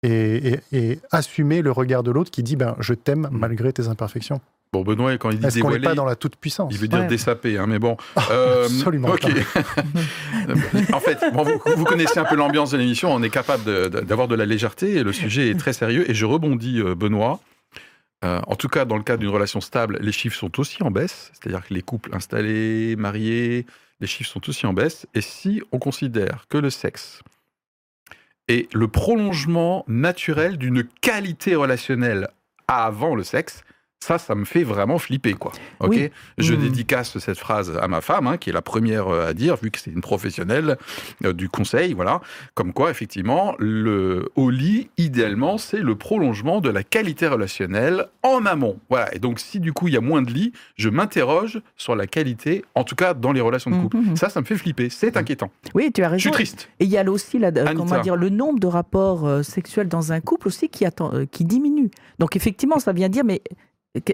et, 0.02 0.60
et, 0.72 1.00
assumer 1.10 1.62
le 1.62 1.72
regard 1.72 2.02
de 2.02 2.10
l'autre 2.10 2.30
qui 2.30 2.42
dit 2.42 2.56
ben, 2.56 2.76
je 2.80 2.92
t'aime 2.92 3.28
hmm. 3.30 3.38
malgré 3.38 3.72
tes 3.72 3.86
imperfections 3.86 4.40
Bon, 4.70 4.82
Benoît, 4.82 5.16
quand 5.16 5.30
il 5.30 5.38
dit 5.38 5.62
n'est 5.62 5.78
pas 5.80 5.94
dans 5.94 6.04
la 6.04 6.14
toute-puissance 6.14 6.70
Il 6.74 6.78
veut 6.78 6.88
dire 6.88 7.06
dessaper, 7.06 7.56
hein, 7.56 7.66
mais 7.66 7.78
bon. 7.78 7.96
Ah, 8.16 8.28
euh, 8.30 8.64
absolument. 8.66 9.08
Ok. 9.08 9.24
en 10.92 11.00
fait, 11.00 11.18
vous, 11.74 11.84
connaissez 11.84 12.18
un 12.18 12.26
peu 12.26 12.36
l'ambiance 12.36 12.72
de 12.72 12.76
l'émission, 12.76 13.10
on 13.10 13.22
est 13.22 13.30
capable 13.30 13.64
d'avoir 13.88 14.28
de, 14.28 14.34
la 14.34 14.44
légèreté, 14.44 14.96
et 14.96 15.02
le 15.02 15.12
sujet 15.12 15.48
est 15.48 15.58
très 15.58 15.72
sérieux. 15.72 16.10
Et 16.10 16.12
je 16.12 16.26
rebondis, 16.26 16.80
euh, 16.80 16.94
Benoît. 16.94 17.40
Euh, 18.26 18.40
en 18.46 18.56
tout 18.56 18.68
cas, 18.68 18.84
dans 18.84 18.98
le 18.98 19.02
cadre 19.02 19.20
d'une 19.20 19.30
relation 19.30 19.62
stable, 19.62 19.98
les 20.02 20.12
chiffres 20.12 20.36
sont 20.36 20.60
aussi 20.60 20.82
en 20.82 20.90
baisse, 20.90 21.30
c'est-à-dire 21.32 21.66
que 21.66 21.72
les 21.72 21.82
couples 21.82 22.14
installés, 22.14 22.94
mariés, 22.96 23.64
les 24.00 24.06
chiffres 24.06 24.30
sont 24.30 24.48
aussi 24.48 24.66
en 24.66 24.72
baisse. 24.72 25.06
Et 25.14 25.20
si 25.20 25.62
on 25.72 25.78
considère 25.78 26.46
que 26.48 26.58
le 26.58 26.70
sexe 26.70 27.22
est 28.48 28.72
le 28.74 28.88
prolongement 28.88 29.84
naturel 29.88 30.56
d'une 30.56 30.84
qualité 30.84 31.54
relationnelle 31.54 32.28
avant 32.66 33.14
le 33.14 33.24
sexe, 33.24 33.62
ça, 34.00 34.18
ça 34.18 34.34
me 34.34 34.44
fait 34.44 34.62
vraiment 34.62 34.98
flipper, 34.98 35.34
quoi. 35.34 35.52
Ok. 35.80 36.10
Je 36.38 36.54
hmm. 36.54 36.60
dédicace 36.60 37.18
cette 37.18 37.38
phrase 37.38 37.76
à 37.76 37.88
ma 37.88 38.00
femme, 38.00 38.26
hein, 38.26 38.36
qui 38.36 38.50
est 38.50 38.52
la 38.52 38.62
première 38.62 39.08
euh, 39.08 39.28
à 39.28 39.34
dire, 39.34 39.56
vu 39.56 39.70
que 39.70 39.78
c'est 39.78 39.90
une 39.90 40.00
professionnelle 40.00 40.78
euh, 41.24 41.32
du 41.32 41.48
conseil, 41.48 41.94
voilà. 41.94 42.20
Comme 42.54 42.72
quoi, 42.72 42.90
effectivement, 42.90 43.54
le 43.58 44.30
au 44.36 44.50
lit, 44.50 44.88
idéalement, 44.98 45.58
c'est 45.58 45.80
le 45.80 45.96
prolongement 45.96 46.60
de 46.60 46.70
la 46.70 46.84
qualité 46.84 47.26
relationnelle 47.26 48.06
en 48.22 48.46
amont. 48.46 48.78
Voilà. 48.88 49.12
Et 49.14 49.18
donc, 49.18 49.40
si 49.40 49.58
du 49.58 49.72
coup 49.72 49.88
il 49.88 49.94
y 49.94 49.96
a 49.96 50.00
moins 50.00 50.22
de 50.22 50.30
lits, 50.30 50.52
je 50.76 50.88
m'interroge 50.88 51.60
sur 51.76 51.96
la 51.96 52.06
qualité, 52.06 52.64
en 52.74 52.84
tout 52.84 52.94
cas 52.94 53.14
dans 53.14 53.32
les 53.32 53.40
relations 53.40 53.70
de 53.70 53.76
couple. 53.76 53.96
Hmm, 53.96 54.12
hmm, 54.12 54.16
ça, 54.16 54.28
ça 54.28 54.40
me 54.40 54.46
fait 54.46 54.56
flipper. 54.56 54.90
C'est 54.90 55.16
inquiétant. 55.16 55.50
Oui, 55.74 55.90
tu 55.92 56.02
as 56.02 56.08
raison. 56.08 56.18
Je 56.18 56.22
suis 56.22 56.30
triste. 56.30 56.70
Et 56.78 56.84
il 56.84 56.90
y 56.90 56.98
a 56.98 57.04
aussi 57.10 57.38
la, 57.38 57.50
comment 57.74 58.00
dire, 58.00 58.16
le 58.16 58.28
nombre 58.28 58.60
de 58.60 58.66
rapports 58.68 59.26
euh, 59.26 59.42
sexuels 59.42 59.88
dans 59.88 60.12
un 60.12 60.20
couple 60.20 60.48
aussi 60.48 60.68
qui, 60.68 60.84
attend, 60.84 61.12
qui 61.30 61.44
diminue. 61.44 61.90
Donc 62.18 62.36
effectivement, 62.36 62.78
ça 62.78 62.92
vient 62.92 63.08
dire, 63.08 63.24
mais 63.24 63.42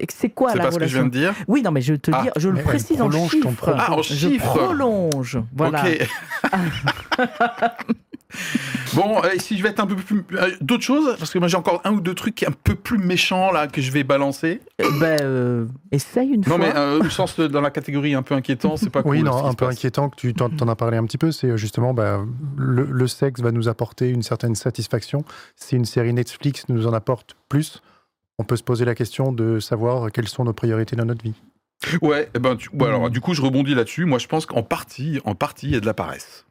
c'est 0.08 0.30
quoi 0.30 0.54
la 0.54 0.64
relation 0.64 0.70
C'est 0.70 0.74
ce 0.74 0.78
que 0.78 0.86
je 0.86 0.94
viens 0.94 1.06
de 1.06 1.10
dire 1.10 1.34
Oui, 1.48 1.62
non, 1.62 1.70
mais 1.70 1.80
je 1.80 1.94
te 1.94 2.10
ah. 2.12 2.22
dire, 2.22 2.32
je 2.36 2.48
le 2.48 2.62
précise 2.62 3.00
en 3.00 3.10
chiffres. 3.28 3.74
Ah, 3.76 3.92
en 3.92 4.02
je 4.02 4.38
prolonge. 4.38 5.38
Voilà. 5.54 5.84
bon, 8.94 9.22
euh, 9.22 9.30
si 9.38 9.56
je 9.58 9.62
vais 9.62 9.70
être 9.70 9.80
un 9.80 9.86
peu 9.86 9.96
plus. 9.96 10.24
Euh, 10.32 10.50
d'autres 10.60 10.84
choses? 10.84 11.16
Parce 11.18 11.32
que 11.32 11.38
moi 11.38 11.48
j'ai 11.48 11.56
encore 11.56 11.80
un 11.84 11.92
ou 11.92 12.00
deux 12.00 12.14
trucs 12.14 12.42
un 12.44 12.52
peu 12.52 12.74
plus 12.74 12.98
méchants 12.98 13.50
là 13.52 13.66
que 13.66 13.80
je 13.80 13.90
vais 13.90 14.04
balancer. 14.04 14.60
Eh 14.78 14.84
ben, 15.00 15.68
essaye 15.90 16.30
une 16.30 16.44
fois. 16.44 16.58
Non, 16.58 16.64
mais 16.64 17.04
au 17.04 17.10
sens 17.10 17.38
dans 17.38 17.60
la 17.60 17.70
catégorie 17.70 18.14
un 18.14 18.22
peu 18.22 18.34
inquiétant, 18.34 18.76
c'est 18.76 18.90
pas 18.90 19.02
cool. 19.02 19.16
Oui, 19.16 19.22
non, 19.22 19.44
un 19.44 19.54
peu 19.54 19.66
inquiétant 19.66 20.08
que 20.08 20.16
tu 20.16 20.34
t'en, 20.34 20.48
as 20.48 20.76
parlé 20.76 20.96
un 20.96 21.04
petit 21.04 21.18
peu, 21.18 21.32
c'est 21.32 21.56
justement 21.58 21.94
bah, 21.94 22.24
le, 22.56 22.84
le, 22.84 23.06
sexe 23.06 23.40
va 23.40 23.52
nous 23.52 23.68
apporter 23.68 24.08
une 24.08 24.22
certaine 24.22 24.54
satisfaction. 24.54 25.24
Si 25.56 25.76
une 25.76 25.84
série 25.84 26.12
Netflix 26.12 26.64
nous 26.68 26.86
en 26.86 26.92
apporte 26.92 27.36
plus, 27.48 27.82
on 28.38 28.44
peut 28.44 28.56
se 28.56 28.62
poser 28.62 28.84
la 28.84 28.94
question 28.94 29.32
de 29.32 29.60
savoir 29.60 30.10
quelles 30.10 30.28
sont 30.28 30.44
nos 30.44 30.52
priorités 30.52 30.96
dans 30.96 31.04
notre 31.04 31.22
vie. 31.22 31.34
Ouais, 32.02 32.28
eh 32.34 32.38
ben, 32.38 32.56
alors, 32.80 33.10
du 33.10 33.20
coup, 33.20 33.34
je 33.34 33.42
rebondis 33.42 33.74
là-dessus. 33.74 34.04
Moi, 34.04 34.18
je 34.18 34.26
pense 34.26 34.46
qu'en 34.46 34.62
partie, 34.62 35.20
en 35.24 35.34
partie, 35.34 35.66
il 35.66 35.72
y 35.72 35.76
a 35.76 35.80
de 35.80 35.86
la 35.86 35.94
paresse. 35.94 36.46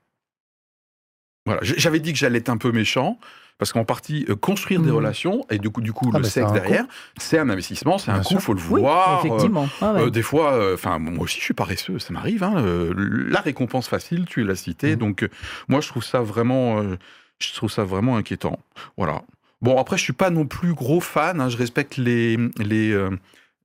Voilà, 1.46 1.62
j'avais 1.64 2.00
dit 2.00 2.14
que 2.14 2.20
j'allais 2.20 2.40
être 2.40 2.50
un 2.50 2.58
peu 2.58 2.72
méchant, 2.72 3.20
parce 3.58 3.74
qu'en 3.74 3.84
partie, 3.84 4.26
euh, 4.30 4.36
construire 4.36 4.82
des 4.82 4.92
mmh. 4.92 4.96
relations, 4.96 5.46
et 5.50 5.58
du 5.58 5.70
coup, 5.70 5.82
du 5.82 5.92
coup 5.92 6.10
ah, 6.14 6.20
le 6.20 6.24
sexe 6.24 6.54
derrière, 6.54 6.86
c'est 7.18 7.38
un 7.38 7.50
investissement, 7.50 7.98
c'est 7.98 8.12
un 8.12 8.22
coût, 8.22 8.36
il 8.36 8.40
faut 8.40 8.54
le 8.54 8.62
voir. 8.62 9.26
effectivement. 9.26 9.68
Ah 9.82 9.94
euh, 9.98 10.10
des 10.10 10.22
fois, 10.22 10.54
euh, 10.54 10.76
enfin, 10.76 11.00
moi 11.00 11.26
aussi, 11.26 11.40
je 11.40 11.44
suis 11.44 11.54
paresseux, 11.54 12.00
ça 12.00 12.14
m'arrive. 12.14 12.44
Hein, 12.44 12.64
la 12.96 13.42
récompense 13.42 13.90
facile, 13.90 14.26
tu 14.26 14.44
l'as 14.44 14.56
cité. 14.56 14.96
Mmh. 14.96 15.00
Donc, 15.00 15.30
moi, 15.68 15.82
je 15.82 15.90
trouve 15.90 16.04
ça 16.04 16.22
vraiment, 16.22 16.82
je 17.40 17.54
trouve 17.54 17.72
ça 17.72 17.84
vraiment 17.84 18.16
inquiétant. 18.16 18.60
Voilà. 18.98 19.24
Bon, 19.64 19.78
après, 19.78 19.98
je 19.98 20.04
suis 20.04 20.14
pas 20.14 20.30
non 20.30 20.46
plus 20.46 20.74
gros 20.74 21.00
fan. 21.00 21.40
Hein. 21.40 21.48
je 21.48 21.56
respecte 21.56 21.96
les, 21.96 22.38
euh, 22.38 23.10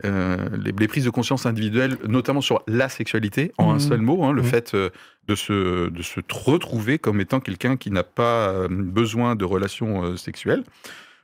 euh, 0.04 0.48
les, 0.56 0.70
les, 0.70 0.88
prises 0.88 1.04
de 1.04 1.10
conscience 1.10 1.44
individuelles, 1.44 1.98
notamment 2.06 2.40
sur 2.40 2.62
la 2.68 2.88
sexualité, 2.88 3.52
en 3.58 3.72
un 3.72 3.74
mmh. 3.74 3.80
seul 3.80 4.00
mot. 4.00 4.24
Hein, 4.24 4.32
le 4.32 4.42
mmh. 4.42 4.44
fait 4.44 4.74
euh, 4.74 4.90
de, 5.26 5.34
se, 5.34 5.90
de 5.90 6.02
se 6.02 6.20
retrouver 6.32 7.00
comme 7.00 7.20
étant 7.20 7.40
quelqu'un 7.40 7.76
qui 7.76 7.90
n'a 7.90 8.04
pas 8.04 8.68
besoin 8.68 9.34
de 9.34 9.44
relations 9.44 10.16
sexuelles. 10.16 10.62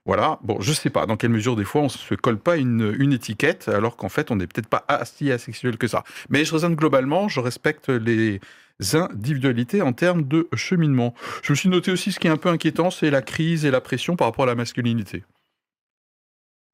Voilà. 0.07 0.41
Bon, 0.43 0.61
je 0.61 0.73
sais 0.73 0.91
pas 0.91 1.07
dans 1.07 1.17
quelle 1.17 1.31
mesure 1.31 1.57
des 1.57 1.65
fois 1.65 1.81
on 1.81 1.89
se 1.89 2.15
colle 2.15 2.37
pas 2.37 2.57
une, 2.57 2.95
une 2.99 3.15
étiquette 3.15 3.69
alors 3.69 3.97
qu'en 3.97 4.11
fait 4.11 4.31
on 4.31 4.37
n'est 4.37 4.47
peut-être 4.47 4.69
pas 4.69 4.85
si 5.05 5.33
asexuel 5.33 5.79
que 5.79 5.87
ça. 5.87 6.05
Mais 6.29 6.45
je 6.45 6.53
raisonne 6.53 6.75
globalement, 6.75 7.29
je 7.29 7.41
respecte 7.41 7.89
les, 7.89 8.41
individualités 8.95 9.83
en 9.83 9.93
termes 9.93 10.25
de 10.25 10.49
cheminement. 10.55 11.15
Je 11.43 11.53
me 11.53 11.57
suis 11.57 11.69
noté 11.69 11.91
aussi 11.93 12.13
ce 12.13 12.19
qui 12.19 12.27
est 12.27 12.31
un 12.31 12.37
peu 12.37 12.49
inquiétant, 12.49 12.91
c'est 12.91 13.11
la 13.11 13.23
crise 13.23 13.65
et 13.65 13.71
la 13.71 13.81
pression 13.81 14.17
par 14.17 14.29
rapport 14.29 14.45
à 14.45 14.49
la 14.49 14.55
masculinité. 14.55 15.25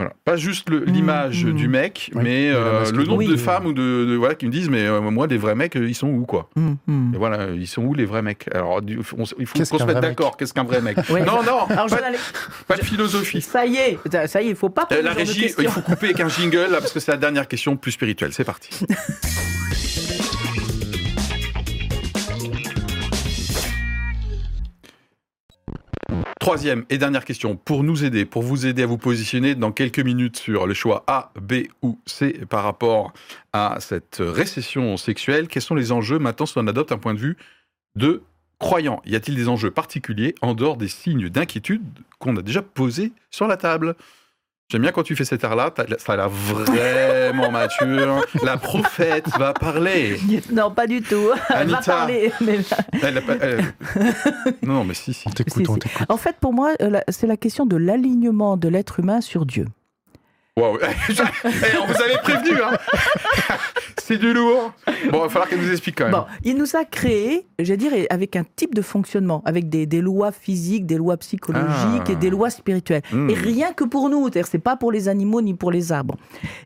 Voilà. 0.00 0.14
Pas 0.24 0.36
juste 0.36 0.70
mmh, 0.70 0.84
l'image 0.86 1.44
mmh. 1.44 1.52
du 1.52 1.68
mec, 1.68 2.10
mais 2.14 2.50
euh, 2.50 2.90
le 2.90 3.04
nombre 3.04 3.22
de 3.22 3.36
femmes 3.36 3.66
ou 3.66 3.74
de, 3.74 4.16
voilà 4.18 4.34
qui 4.34 4.46
me 4.46 4.50
disent 4.50 4.70
mais 4.70 4.86
euh, 4.86 4.98
moi 5.02 5.26
des 5.26 5.36
vrais 5.36 5.54
mecs 5.54 5.74
ils 5.74 5.94
sont 5.94 6.08
où 6.08 6.24
quoi? 6.24 6.48
Mmh, 6.56 7.12
Voilà 7.18 7.50
ils 7.50 7.66
sont 7.66 7.82
où 7.82 7.92
les 7.92 8.06
vrais 8.06 8.22
mecs? 8.22 8.48
Alors 8.54 8.80
il 8.88 9.02
faut 9.02 9.16
qu'on 9.16 9.26
se 9.26 9.34
mette 9.84 10.00
d'accord. 10.00 10.38
Qu'est-ce 10.38 10.54
qu'un 10.54 10.64
vrai 10.64 10.80
mec? 10.80 10.96
Non 11.10 11.42
non. 11.42 11.66
pas, 12.66 12.76
de 12.78 12.82
philosophie. 12.82 13.42
Ça 13.42 13.66
y 13.66 13.76
est, 13.76 13.98
ça 14.26 14.40
y 14.40 14.46
est, 14.46 14.50
il 14.50 14.56
faut 14.56 14.70
pas. 14.70 14.88
Euh, 14.90 15.02
la 15.02 15.12
régie, 15.12 15.52
il 15.58 15.68
faut 15.68 15.82
couper 15.82 16.06
avec 16.06 16.20
un 16.20 16.28
jingle 16.28 16.70
là, 16.70 16.78
parce 16.78 16.92
que 16.92 17.00
c'est 17.00 17.12
la 17.12 17.18
dernière 17.18 17.46
question 17.46 17.76
plus 17.76 17.92
spirituelle. 17.92 18.32
C'est 18.32 18.44
parti. 18.44 18.70
Troisième 26.40 26.86
et 26.88 26.96
dernière 26.96 27.26
question, 27.26 27.54
pour 27.54 27.84
nous 27.84 28.02
aider, 28.02 28.24
pour 28.24 28.42
vous 28.42 28.64
aider 28.64 28.82
à 28.82 28.86
vous 28.86 28.96
positionner 28.96 29.54
dans 29.54 29.72
quelques 29.72 30.00
minutes 30.00 30.38
sur 30.38 30.66
le 30.66 30.72
choix 30.72 31.04
A, 31.06 31.32
B 31.38 31.66
ou 31.82 31.98
C 32.06 32.32
par 32.48 32.64
rapport 32.64 33.12
à 33.52 33.76
cette 33.80 34.22
récession 34.22 34.96
sexuelle, 34.96 35.48
quels 35.48 35.60
sont 35.60 35.74
les 35.74 35.92
enjeux 35.92 36.18
maintenant 36.18 36.46
si 36.46 36.56
on 36.56 36.66
adopte 36.66 36.92
un 36.92 36.96
point 36.96 37.12
de 37.12 37.18
vue 37.18 37.36
de 37.94 38.22
croyant? 38.58 39.02
Y 39.04 39.16
a-t-il 39.16 39.36
des 39.36 39.48
enjeux 39.48 39.70
particuliers 39.70 40.34
en 40.40 40.54
dehors 40.54 40.78
des 40.78 40.88
signes 40.88 41.28
d'inquiétude 41.28 41.82
qu'on 42.18 42.34
a 42.38 42.42
déjà 42.42 42.62
posés 42.62 43.12
sur 43.30 43.46
la 43.46 43.58
table? 43.58 43.94
J'aime 44.70 44.82
bien 44.82 44.92
quand 44.92 45.02
tu 45.02 45.16
fais 45.16 45.24
cet 45.24 45.42
air-là, 45.42 45.74
ça 45.98 46.12
a 46.12 46.16
l'air 46.16 46.28
vraiment 46.28 47.50
mature. 47.50 48.24
La 48.44 48.56
prophète 48.56 49.26
va 49.36 49.52
parler. 49.52 50.18
Non, 50.52 50.70
pas 50.70 50.86
du 50.86 51.02
tout. 51.02 51.30
Elle 51.54 51.68
va 51.70 51.78
parler. 51.78 52.32
Non, 54.62 54.84
mais 54.84 54.94
si, 54.94 55.12
si. 55.12 55.26
On 55.26 55.30
t'écoute, 55.30 55.68
on 55.68 55.76
t'écoute. 55.76 56.06
En 56.08 56.16
fait, 56.16 56.36
pour 56.40 56.52
moi, 56.52 56.72
euh, 56.82 57.00
c'est 57.08 57.26
la 57.26 57.36
question 57.36 57.66
de 57.66 57.76
l'alignement 57.76 58.56
de 58.56 58.68
l'être 58.68 59.00
humain 59.00 59.20
sur 59.20 59.44
Dieu. 59.44 59.66
Wow. 60.60 60.78
Eh, 61.62 61.76
on 61.80 61.86
vous 61.86 62.02
avait 62.02 62.18
prévenu, 62.22 62.60
hein 62.62 62.76
C'est 63.98 64.18
du 64.18 64.32
lourd. 64.32 64.72
Bon, 65.10 65.18
il 65.18 65.20
va 65.22 65.28
falloir 65.28 65.48
qu'elle 65.48 65.60
nous 65.60 65.70
explique 65.70 65.96
quand 65.96 66.04
même. 66.04 66.12
Bon, 66.12 66.24
il 66.44 66.56
nous 66.56 66.76
a 66.76 66.84
créé, 66.84 67.46
je 67.58 67.74
dire, 67.74 67.92
avec 68.10 68.36
un 68.36 68.44
type 68.44 68.74
de 68.74 68.82
fonctionnement, 68.82 69.42
avec 69.44 69.68
des, 69.68 69.86
lois 70.00 70.32
physiques, 70.32 70.86
des 70.86 70.96
lois 70.96 71.16
psychologiques 71.16 72.10
et 72.10 72.16
des 72.16 72.28
ah. 72.28 72.30
lois 72.30 72.50
spirituelles. 72.50 73.02
Hmm. 73.12 73.30
Et 73.30 73.34
rien 73.34 73.72
que 73.72 73.84
pour 73.84 74.10
nous, 74.10 74.28
c'est 74.44 74.58
pas 74.58 74.76
pour 74.76 74.92
les 74.92 75.08
animaux 75.08 75.40
ni 75.40 75.54
pour 75.54 75.70
les 75.70 75.92
arbres. 75.92 76.16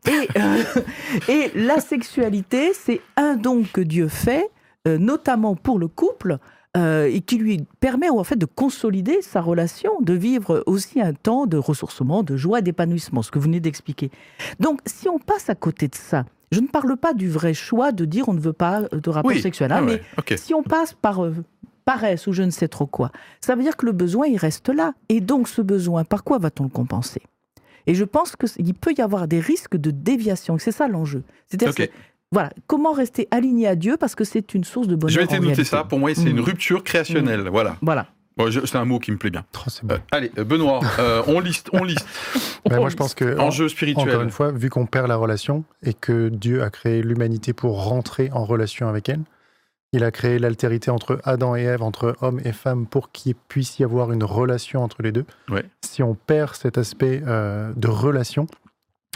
Et, 0.07 0.29
euh, 0.39 0.63
et 1.29 1.51
la 1.55 1.81
sexualité, 1.81 2.73
c'est 2.73 3.01
un 3.17 3.37
don 3.37 3.63
que 3.73 3.81
Dieu 3.81 4.09
fait, 4.09 4.51
euh, 4.89 4.99
notamment 4.99 5.55
pour 5.55 5.79
le 5.79 5.89
couple, 5.89 6.39
euh, 6.77 7.07
et 7.07 7.21
qui 7.21 7.39
lui 7.39 7.65
permet 7.81 8.09
en 8.09 8.25
fait 8.25 8.37
de 8.37 8.47
consolider 8.47 9.23
sa 9.23 9.41
relation, 9.41 9.93
de 10.01 10.13
vivre 10.13 10.63
aussi 10.67 11.01
un 11.01 11.13
temps 11.13 11.47
de 11.47 11.57
ressourcement, 11.57 12.23
de 12.23 12.37
joie, 12.37 12.61
d'épanouissement, 12.61 13.23
ce 13.23 13.31
que 13.31 13.39
vous 13.39 13.45
venez 13.45 13.61
d'expliquer. 13.61 14.11
Donc, 14.59 14.81
si 14.85 15.09
on 15.09 15.19
passe 15.19 15.49
à 15.49 15.55
côté 15.55 15.89
de 15.89 15.95
ça, 15.95 16.25
je 16.51 16.61
ne 16.61 16.67
parle 16.67 16.97
pas 16.97 17.15
du 17.15 17.29
vrai 17.29 17.55
choix 17.55 17.93
de 17.93 18.05
dire 18.05 18.29
on 18.29 18.35
ne 18.35 18.41
veut 18.41 18.53
pas 18.53 18.83
de 18.83 19.11
rapport 19.11 19.33
sexuel, 19.33 19.73
hein, 19.73 19.79
ah 19.79 19.83
mais 19.83 20.37
si 20.37 20.55
on 20.55 20.63
passe 20.63 20.95
par 20.95 21.21
paresse 21.85 22.27
ou 22.27 22.33
je 22.33 22.43
ne 22.43 22.51
sais 22.51 22.69
trop 22.69 22.87
quoi, 22.87 23.13
ça 23.41 23.55
veut 23.55 23.63
dire 23.63 23.77
que 23.77 23.87
le 23.87 23.93
besoin, 23.93 24.27
il 24.27 24.37
reste 24.37 24.69
là. 24.69 24.95
Et 25.09 25.21
donc 25.21 25.49
ce 25.49 25.63
besoin, 25.63 26.05
par 26.05 26.25
quoi 26.25 26.39
va-t-on 26.39 26.65
le 26.65 26.71
compenser? 26.71 27.23
Et 27.87 27.95
je 27.95 28.05
pense 28.05 28.35
qu'il 28.37 28.75
peut 28.75 28.95
y 28.97 29.03
avoir 29.03 29.29
des 29.29 29.41
risques 29.41 29.77
de 29.77 29.91
déviation. 29.91 30.59
C'est 30.59 30.73
ça 30.73 30.89
l'enjeu. 30.89 31.23
C'est-à-dire 31.49 31.89
voilà, 32.35 32.51
comment 32.67 32.93
rester 32.93 33.29
aligné 33.31 33.67
à 33.67 33.77
Dieu 33.77 33.97
parce 33.97 34.15
que 34.15 34.25
c'est 34.25 34.55
une 34.55 34.65
source 34.65 34.89
de 34.89 34.97
bonheur. 34.97 35.15
Je 35.15 35.27
vais 35.27 35.41
noter 35.41 35.65
ça. 35.65 35.85
Pour 35.85 35.99
moi, 35.99 36.15
c'est 36.15 36.29
une 36.29 36.39
mmh. 36.39 36.41
rupture 36.41 36.85
créationnelle. 36.85 37.45
Mmh. 37.45 37.49
Voilà. 37.49 37.77
Voilà. 37.81 38.07
c'est 38.67 38.77
un 38.77 38.85
mot 38.85 38.99
qui 38.99 39.13
me 39.13 39.17
plaît 39.17 39.31
bien. 39.31 39.45
Oh, 39.57 39.71
euh, 39.91 39.99
allez, 40.11 40.31
euh, 40.37 40.45
Benoît, 40.45 40.81
euh, 40.99 41.23
on 41.29 41.41
liste, 41.41 41.71
on 41.73 41.85
liste. 41.85 42.07
Ben, 42.69 42.79
moi, 42.79 42.89
je 42.89 42.97
pense 42.97 43.15
que 43.15 43.39
enjeu 43.39 43.69
spirituel. 43.69 44.09
Encore 44.09 44.23
une 44.23 44.31
fois, 44.31 44.51
vu 44.51 44.71
qu'on 44.71 44.87
perd 44.87 45.07
la 45.07 45.17
relation 45.17 45.65
et 45.83 45.93
que 45.93 46.31
Dieu 46.31 46.63
a 46.63 46.71
créé 46.71 47.03
l'humanité 47.03 47.53
pour 47.53 47.85
rentrer 47.85 48.31
en 48.33 48.47
relation 48.47 48.89
avec 48.89 49.11
elle, 49.11 49.21
il 49.95 50.03
a 50.03 50.11
créé 50.11 50.41
l'altérité 50.41 50.91
entre 50.91 51.21
Adam 51.23 51.55
et 51.55 51.63
Ève, 51.63 51.83
entre 51.83 52.17
homme 52.21 52.41
et 52.45 52.51
femme, 52.51 52.85
pour 52.85 53.13
qu'il 53.13 53.37
puisse 53.37 53.79
y 53.79 53.85
avoir 53.85 54.11
une 54.11 54.25
relation 54.25 54.83
entre 54.83 55.03
les 55.03 55.13
deux. 55.13 55.25
Si 55.83 56.03
on 56.03 56.17
perd 56.17 56.57
cet 56.57 56.79
aspect 56.79 57.23
euh, 57.25 57.73
de 57.77 57.87
relation, 57.87 58.49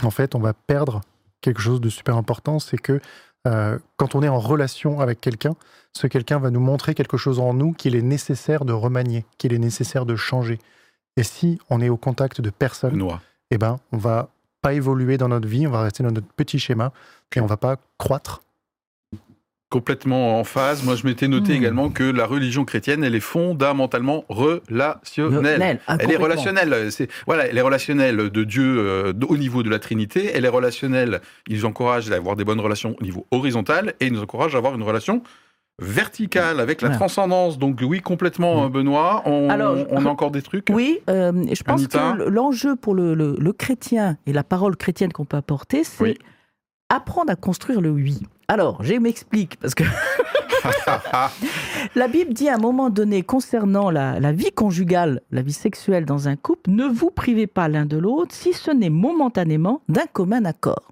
en 0.03 0.09
fait, 0.09 0.35
on 0.35 0.39
va 0.39 0.53
perdre 0.53 1.01
quelque 1.41 1.61
chose 1.61 1.81
de 1.81 1.89
super 1.89 2.17
important, 2.17 2.59
c'est 2.59 2.77
que 2.77 2.99
euh, 3.47 3.79
quand 3.97 4.15
on 4.15 4.21
est 4.21 4.27
en 4.27 4.39
relation 4.39 4.99
avec 4.99 5.21
quelqu'un, 5.21 5.55
ce 5.93 6.07
quelqu'un 6.07 6.39
va 6.39 6.51
nous 6.51 6.59
montrer 6.59 6.93
quelque 6.93 7.17
chose 7.17 7.39
en 7.39 7.53
nous 7.53 7.73
qu'il 7.73 7.95
est 7.95 8.01
nécessaire 8.01 8.65
de 8.65 8.73
remanier, 8.73 9.25
qu'il 9.37 9.53
est 9.53 9.59
nécessaire 9.59 10.05
de 10.05 10.15
changer. 10.15 10.59
Et 11.17 11.23
si 11.23 11.59
on 11.69 11.81
est 11.81 11.89
au 11.89 11.97
contact 11.97 12.41
de 12.41 12.49
personne, 12.49 13.01
eh 13.51 13.57
ben, 13.57 13.79
on 13.91 13.97
va 13.97 14.29
pas 14.61 14.73
évoluer 14.73 15.17
dans 15.17 15.29
notre 15.29 15.47
vie, 15.47 15.65
on 15.67 15.71
va 15.71 15.83
rester 15.83 16.03
dans 16.03 16.11
notre 16.11 16.27
petit 16.27 16.59
schéma 16.59 16.91
et 17.35 17.39
on 17.39 17.45
va 17.45 17.57
pas 17.57 17.77
croître 17.97 18.41
complètement 19.69 20.39
en 20.39 20.43
phase. 20.43 20.83
Moi, 20.83 20.95
je 20.95 21.05
m'étais 21.05 21.27
noté 21.27 21.53
hmm. 21.53 21.57
également 21.57 21.89
que 21.89 22.03
la 22.03 22.25
religion 22.25 22.65
chrétienne, 22.65 23.03
elle 23.03 23.15
est 23.15 23.19
fondamentalement 23.19 24.25
relationnelle. 24.27 25.79
Ah, 25.87 25.97
elle 25.99 26.11
est 26.11 26.17
relationnelle. 26.17 26.91
C'est 26.91 27.07
voilà, 27.27 27.47
elle 27.47 27.57
est 27.57 27.61
relationnelle 27.61 28.29
de 28.29 28.43
Dieu 28.43 28.77
euh, 28.79 29.13
au 29.27 29.37
niveau 29.37 29.61
de 29.63 29.69
la 29.69 29.79
Trinité. 29.79 30.31
Elle 30.33 30.45
est 30.45 30.49
relationnelle. 30.49 31.21
Ils 31.47 31.65
encouragent 31.65 32.11
à 32.11 32.15
avoir 32.15 32.35
des 32.35 32.43
bonnes 32.43 32.59
relations 32.59 32.95
au 32.99 33.03
niveau 33.03 33.27
horizontal 33.31 33.93
et 33.99 34.07
ils 34.07 34.13
nous 34.13 34.21
encouragent 34.21 34.55
à 34.55 34.57
avoir 34.57 34.73
une 34.73 34.83
relation 34.83 35.21
verticale 35.77 36.59
avec 36.59 36.81
la 36.81 36.89
transcendance. 36.89 37.59
Donc 37.59 37.79
oui, 37.81 38.01
complètement, 38.01 38.67
hmm. 38.67 38.71
Benoît. 38.71 39.21
On, 39.25 39.49
on, 39.49 40.05
a 40.05 40.09
encore 40.09 40.31
des 40.31 40.41
trucs? 40.41 40.67
Oui, 40.71 40.99
euh, 41.09 41.31
je 41.53 41.63
pense 41.63 41.87
que 41.87 42.27
l'enjeu 42.27 42.75
pour 42.75 42.95
le, 42.95 43.51
chrétien 43.53 44.17
et 44.25 44.33
la 44.33 44.43
parole 44.43 44.75
chrétienne 44.77 45.13
qu'on 45.13 45.25
peut 45.25 45.37
apporter, 45.37 45.83
c'est 45.83 46.17
apprendre 46.89 47.31
à 47.31 47.35
construire 47.35 47.81
le 47.81 47.91
oui. 47.91 48.19
Alors, 48.47 48.83
je 48.83 48.95
m'explique, 48.95 49.57
parce 49.57 49.75
que 49.75 49.83
la 51.95 52.07
Bible 52.07 52.33
dit 52.33 52.49
à 52.49 52.55
un 52.55 52.59
moment 52.59 52.89
donné 52.89 53.21
concernant 53.21 53.91
la, 53.91 54.31
vie 54.31 54.51
conjugale, 54.51 55.21
la 55.31 55.41
vie 55.41 55.53
sexuelle 55.53 56.05
dans 56.05 56.27
un 56.27 56.35
couple, 56.35 56.71
ne 56.71 56.85
vous 56.85 57.11
privez 57.11 57.47
pas 57.47 57.67
l'un 57.67 57.85
de 57.85 57.97
l'autre 57.97 58.33
si 58.33 58.53
ce 58.53 58.71
n'est 58.71 58.89
momentanément 58.89 59.81
d'un 59.87 60.07
commun 60.11 60.45
accord. 60.45 60.91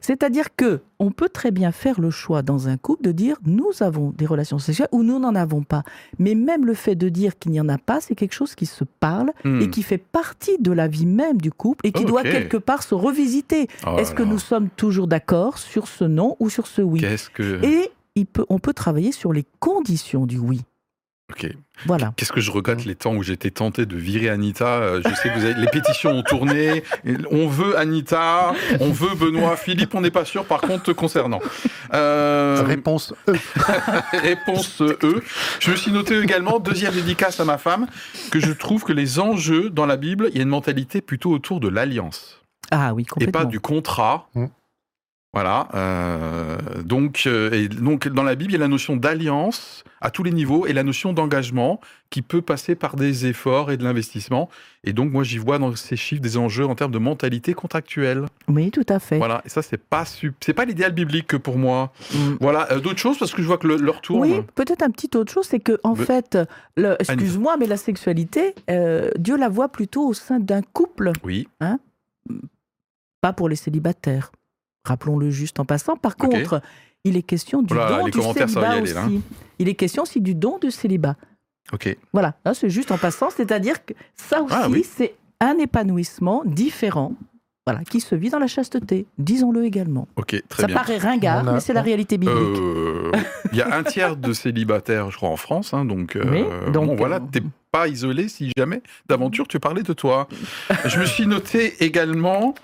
C'est-à-dire 0.00 0.54
que 0.54 0.80
on 0.98 1.10
peut 1.10 1.28
très 1.28 1.50
bien 1.50 1.72
faire 1.72 2.00
le 2.00 2.10
choix 2.10 2.42
dans 2.42 2.68
un 2.68 2.76
couple 2.76 3.02
de 3.02 3.12
dire 3.12 3.36
nous 3.44 3.70
avons 3.80 4.10
des 4.10 4.26
relations 4.26 4.58
sexuelles 4.58 4.88
ou 4.92 5.02
nous 5.02 5.18
n'en 5.18 5.34
avons 5.34 5.62
pas. 5.62 5.82
Mais 6.18 6.34
même 6.34 6.66
le 6.66 6.74
fait 6.74 6.94
de 6.94 7.08
dire 7.08 7.38
qu'il 7.38 7.52
n'y 7.52 7.60
en 7.60 7.68
a 7.68 7.78
pas, 7.78 8.00
c'est 8.00 8.14
quelque 8.14 8.34
chose 8.34 8.54
qui 8.54 8.66
se 8.66 8.84
parle 8.84 9.32
et 9.44 9.48
hmm. 9.48 9.70
qui 9.70 9.82
fait 9.82 9.98
partie 9.98 10.58
de 10.58 10.72
la 10.72 10.88
vie 10.88 11.06
même 11.06 11.40
du 11.40 11.50
couple 11.50 11.86
et 11.86 11.92
qui 11.92 12.04
doit 12.04 12.22
quelque 12.22 12.56
part 12.56 12.82
se 12.82 12.94
revisiter. 12.94 13.68
Oh 13.86 13.96
Est-ce 13.98 14.14
que 14.14 14.22
nous 14.22 14.38
sommes 14.38 14.68
toujours 14.70 15.06
d'accord 15.06 15.58
sur 15.58 15.88
ce 15.88 16.04
non 16.04 16.36
ou 16.38 16.50
sur 16.50 16.66
ce 16.66 16.82
oui? 16.82 17.00
Et 17.62 17.90
on 18.48 18.58
peut 18.58 18.74
travailler 18.74 19.12
sur 19.12 19.32
les 19.32 19.44
conditions 19.58 20.26
du 20.26 20.38
oui. 20.38 20.60
Voilà. 21.86 22.12
Qu'est-ce 22.16 22.32
que 22.32 22.40
je 22.40 22.50
regrette 22.50 22.84
les 22.84 22.94
temps 22.94 23.14
où 23.14 23.22
j'étais 23.22 23.50
tenté 23.50 23.86
de 23.86 23.96
virer 23.96 24.28
Anita. 24.28 24.66
Euh, 24.66 25.02
je 25.04 25.14
sais 25.14 25.28
que 25.28 25.38
vous 25.38 25.44
avez... 25.44 25.54
les 25.54 25.68
pétitions 25.68 26.10
ont 26.10 26.22
tourné. 26.22 26.82
On 27.30 27.48
veut 27.48 27.78
Anita, 27.78 28.54
on 28.80 28.90
veut 28.90 29.14
Benoît, 29.14 29.56
Philippe, 29.56 29.94
on 29.94 30.00
n'est 30.00 30.10
pas 30.10 30.24
sûr. 30.24 30.44
Par 30.44 30.60
contre, 30.60 30.92
concernant. 30.92 31.40
Euh... 31.94 32.62
Réponse 32.62 33.14
E. 33.28 33.34
Réponse 34.12 34.82
E. 34.82 35.22
Je 35.58 35.70
me 35.70 35.76
suis 35.76 35.92
noté 35.92 36.18
également 36.18 36.58
deuxième 36.58 36.94
dédicace 36.94 37.40
à 37.40 37.44
ma 37.44 37.58
femme 37.58 37.86
que 38.30 38.40
je 38.40 38.52
trouve 38.52 38.84
que 38.84 38.92
les 38.92 39.18
enjeux 39.18 39.70
dans 39.70 39.86
la 39.86 39.96
Bible, 39.96 40.28
il 40.30 40.36
y 40.36 40.40
a 40.40 40.42
une 40.42 40.48
mentalité 40.48 41.00
plutôt 41.00 41.30
autour 41.30 41.60
de 41.60 41.68
l'alliance. 41.68 42.40
Ah 42.70 42.94
oui, 42.94 43.04
complètement. 43.04 43.40
Et 43.40 43.44
pas 43.44 43.48
du 43.48 43.60
contrat. 43.60 44.28
Mmh. 44.34 44.46
Voilà. 45.32 45.68
Euh, 45.74 46.58
donc, 46.84 47.22
euh, 47.26 47.52
et 47.52 47.68
donc, 47.68 48.08
dans 48.08 48.24
la 48.24 48.34
Bible, 48.34 48.50
il 48.50 48.54
y 48.54 48.56
a 48.56 48.60
la 48.60 48.68
notion 48.68 48.96
d'alliance 48.96 49.84
à 50.00 50.10
tous 50.10 50.24
les 50.24 50.32
niveaux 50.32 50.66
et 50.66 50.72
la 50.72 50.82
notion 50.82 51.12
d'engagement 51.12 51.80
qui 52.08 52.22
peut 52.22 52.42
passer 52.42 52.74
par 52.74 52.96
des 52.96 53.26
efforts 53.26 53.70
et 53.70 53.76
de 53.76 53.84
l'investissement. 53.84 54.48
Et 54.82 54.92
donc, 54.92 55.12
moi, 55.12 55.22
j'y 55.22 55.38
vois 55.38 55.58
dans 55.58 55.76
ces 55.76 55.94
chiffres 55.94 56.20
des 56.20 56.36
enjeux 56.36 56.66
en 56.66 56.74
termes 56.74 56.90
de 56.90 56.98
mentalité 56.98 57.54
contractuelle. 57.54 58.24
Oui, 58.48 58.72
tout 58.72 58.86
à 58.88 58.98
fait. 58.98 59.18
Voilà. 59.18 59.40
Et 59.44 59.50
ça, 59.50 59.62
c'est 59.62 59.78
pas 59.78 60.04
c'est 60.04 60.52
pas 60.52 60.64
l'idéal 60.64 60.92
biblique 60.92 61.28
que 61.28 61.36
pour 61.36 61.58
moi. 61.58 61.92
Mm. 62.12 62.34
Voilà. 62.40 62.72
Euh, 62.72 62.80
d'autres 62.80 62.98
choses 62.98 63.18
parce 63.18 63.32
que 63.32 63.40
je 63.40 63.46
vois 63.46 63.58
que 63.58 63.68
le, 63.68 63.76
leur 63.76 64.00
tour. 64.00 64.18
Oui, 64.18 64.40
peut-être 64.56 64.82
un 64.82 64.90
petit 64.90 65.16
autre 65.16 65.32
chose, 65.32 65.46
c'est 65.46 65.60
que 65.60 65.78
en 65.84 65.94
fait, 65.94 66.38
excuse-moi, 66.76 67.56
mais 67.56 67.66
la 67.66 67.76
sexualité, 67.76 68.54
Dieu 69.16 69.36
la 69.36 69.48
voit 69.48 69.68
plutôt 69.68 70.08
au 70.08 70.14
sein 70.14 70.40
d'un 70.40 70.62
couple. 70.62 71.12
Oui. 71.22 71.46
Hein? 71.60 71.78
Pas 73.20 73.32
pour 73.32 73.48
les 73.48 73.56
célibataires. 73.56 74.32
Rappelons-le 74.84 75.30
juste 75.30 75.60
en 75.60 75.64
passant. 75.64 75.96
Par 75.96 76.16
contre, 76.16 76.62
il 77.04 77.16
est 77.16 77.22
question 77.22 77.62
du 77.62 77.74
don 77.74 78.04
du 78.06 78.20
célibat 78.20 78.72
hein. 78.72 78.82
aussi. 78.82 79.22
Il 79.58 79.68
est 79.68 79.74
question 79.74 80.02
aussi 80.02 80.20
du 80.20 80.34
don 80.34 80.58
du 80.58 80.70
célibat. 80.70 81.16
Ok. 81.72 81.96
Voilà, 82.12 82.34
c'est 82.54 82.70
juste 82.70 82.90
en 82.90 82.98
passant, 82.98 83.30
c'est-à-dire 83.30 83.84
que 83.84 83.94
ça 84.16 84.44
ah 84.50 84.68
aussi, 84.68 84.84
c'est 84.84 85.14
un 85.40 85.56
épanouissement 85.58 86.42
différent 86.44 87.14
voilà, 87.66 87.84
qui 87.84 88.00
se 88.00 88.14
vit 88.14 88.30
dans 88.30 88.38
la 88.38 88.46
chasteté, 88.46 89.06
disons-le 89.18 89.64
également. 89.64 90.08
Ok, 90.16 90.42
très 90.48 90.62
ça 90.62 90.66
bien. 90.66 90.76
paraît 90.76 90.96
ringard, 90.96 91.44
mais 91.44 91.60
c'est 91.60 91.74
la 91.74 91.82
réalité 91.82 92.16
biblique. 92.16 92.38
Euh, 92.58 93.12
il 93.52 93.58
y 93.58 93.62
a 93.62 93.76
un 93.76 93.82
tiers 93.82 94.16
de 94.16 94.32
célibataires, 94.32 95.10
je 95.10 95.16
crois, 95.16 95.28
en 95.28 95.36
France, 95.36 95.74
hein, 95.74 95.84
donc, 95.84 96.16
euh, 96.16 96.70
donc 96.70 96.86
bon, 96.86 96.96
voilà, 96.96 97.16
euh, 97.16 97.26
t'es 97.30 97.42
pas 97.70 97.86
isolé 97.86 98.28
si 98.28 98.50
jamais 98.56 98.82
d'aventure 99.08 99.46
tu 99.46 99.60
parlais 99.60 99.82
de 99.82 99.92
toi. 99.92 100.26
je 100.86 100.98
me 100.98 101.04
suis 101.04 101.26
noté 101.26 101.84
également 101.84 102.54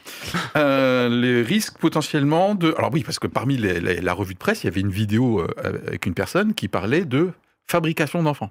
les 0.54 1.42
risques 1.42 1.78
potentiellement 1.78 2.54
de. 2.54 2.74
Alors 2.78 2.90
oui, 2.92 3.04
parce 3.04 3.18
que 3.18 3.26
parmi 3.26 3.58
la 3.58 4.12
revue 4.14 4.34
de 4.34 4.38
presse, 4.38 4.64
il 4.64 4.66
y 4.66 4.70
avait 4.70 4.80
une 4.80 4.90
vidéo 4.90 5.46
avec 5.62 6.06
une 6.06 6.14
personne 6.14 6.54
qui 6.54 6.68
parlait 6.68 7.04
de 7.04 7.32
fabrication 7.66 8.22
d'enfants. 8.22 8.50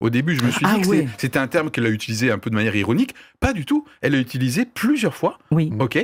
Au 0.00 0.08
début, 0.08 0.34
je 0.34 0.42
me 0.42 0.50
suis 0.50 0.64
ah 0.66 0.78
dit 0.78 0.88
que 0.88 1.06
c'était 1.18 1.38
un 1.38 1.46
terme 1.46 1.70
qu'elle 1.70 1.84
a 1.84 1.90
utilisé 1.90 2.30
un 2.30 2.38
peu 2.38 2.48
de 2.48 2.54
manière 2.54 2.74
ironique. 2.74 3.14
Pas 3.38 3.52
du 3.52 3.66
tout. 3.66 3.84
Elle 4.00 4.12
l'a 4.12 4.18
utilisé 4.18 4.64
plusieurs 4.64 5.14
fois. 5.14 5.38
Oui. 5.50 5.70
Ok. 5.78 5.98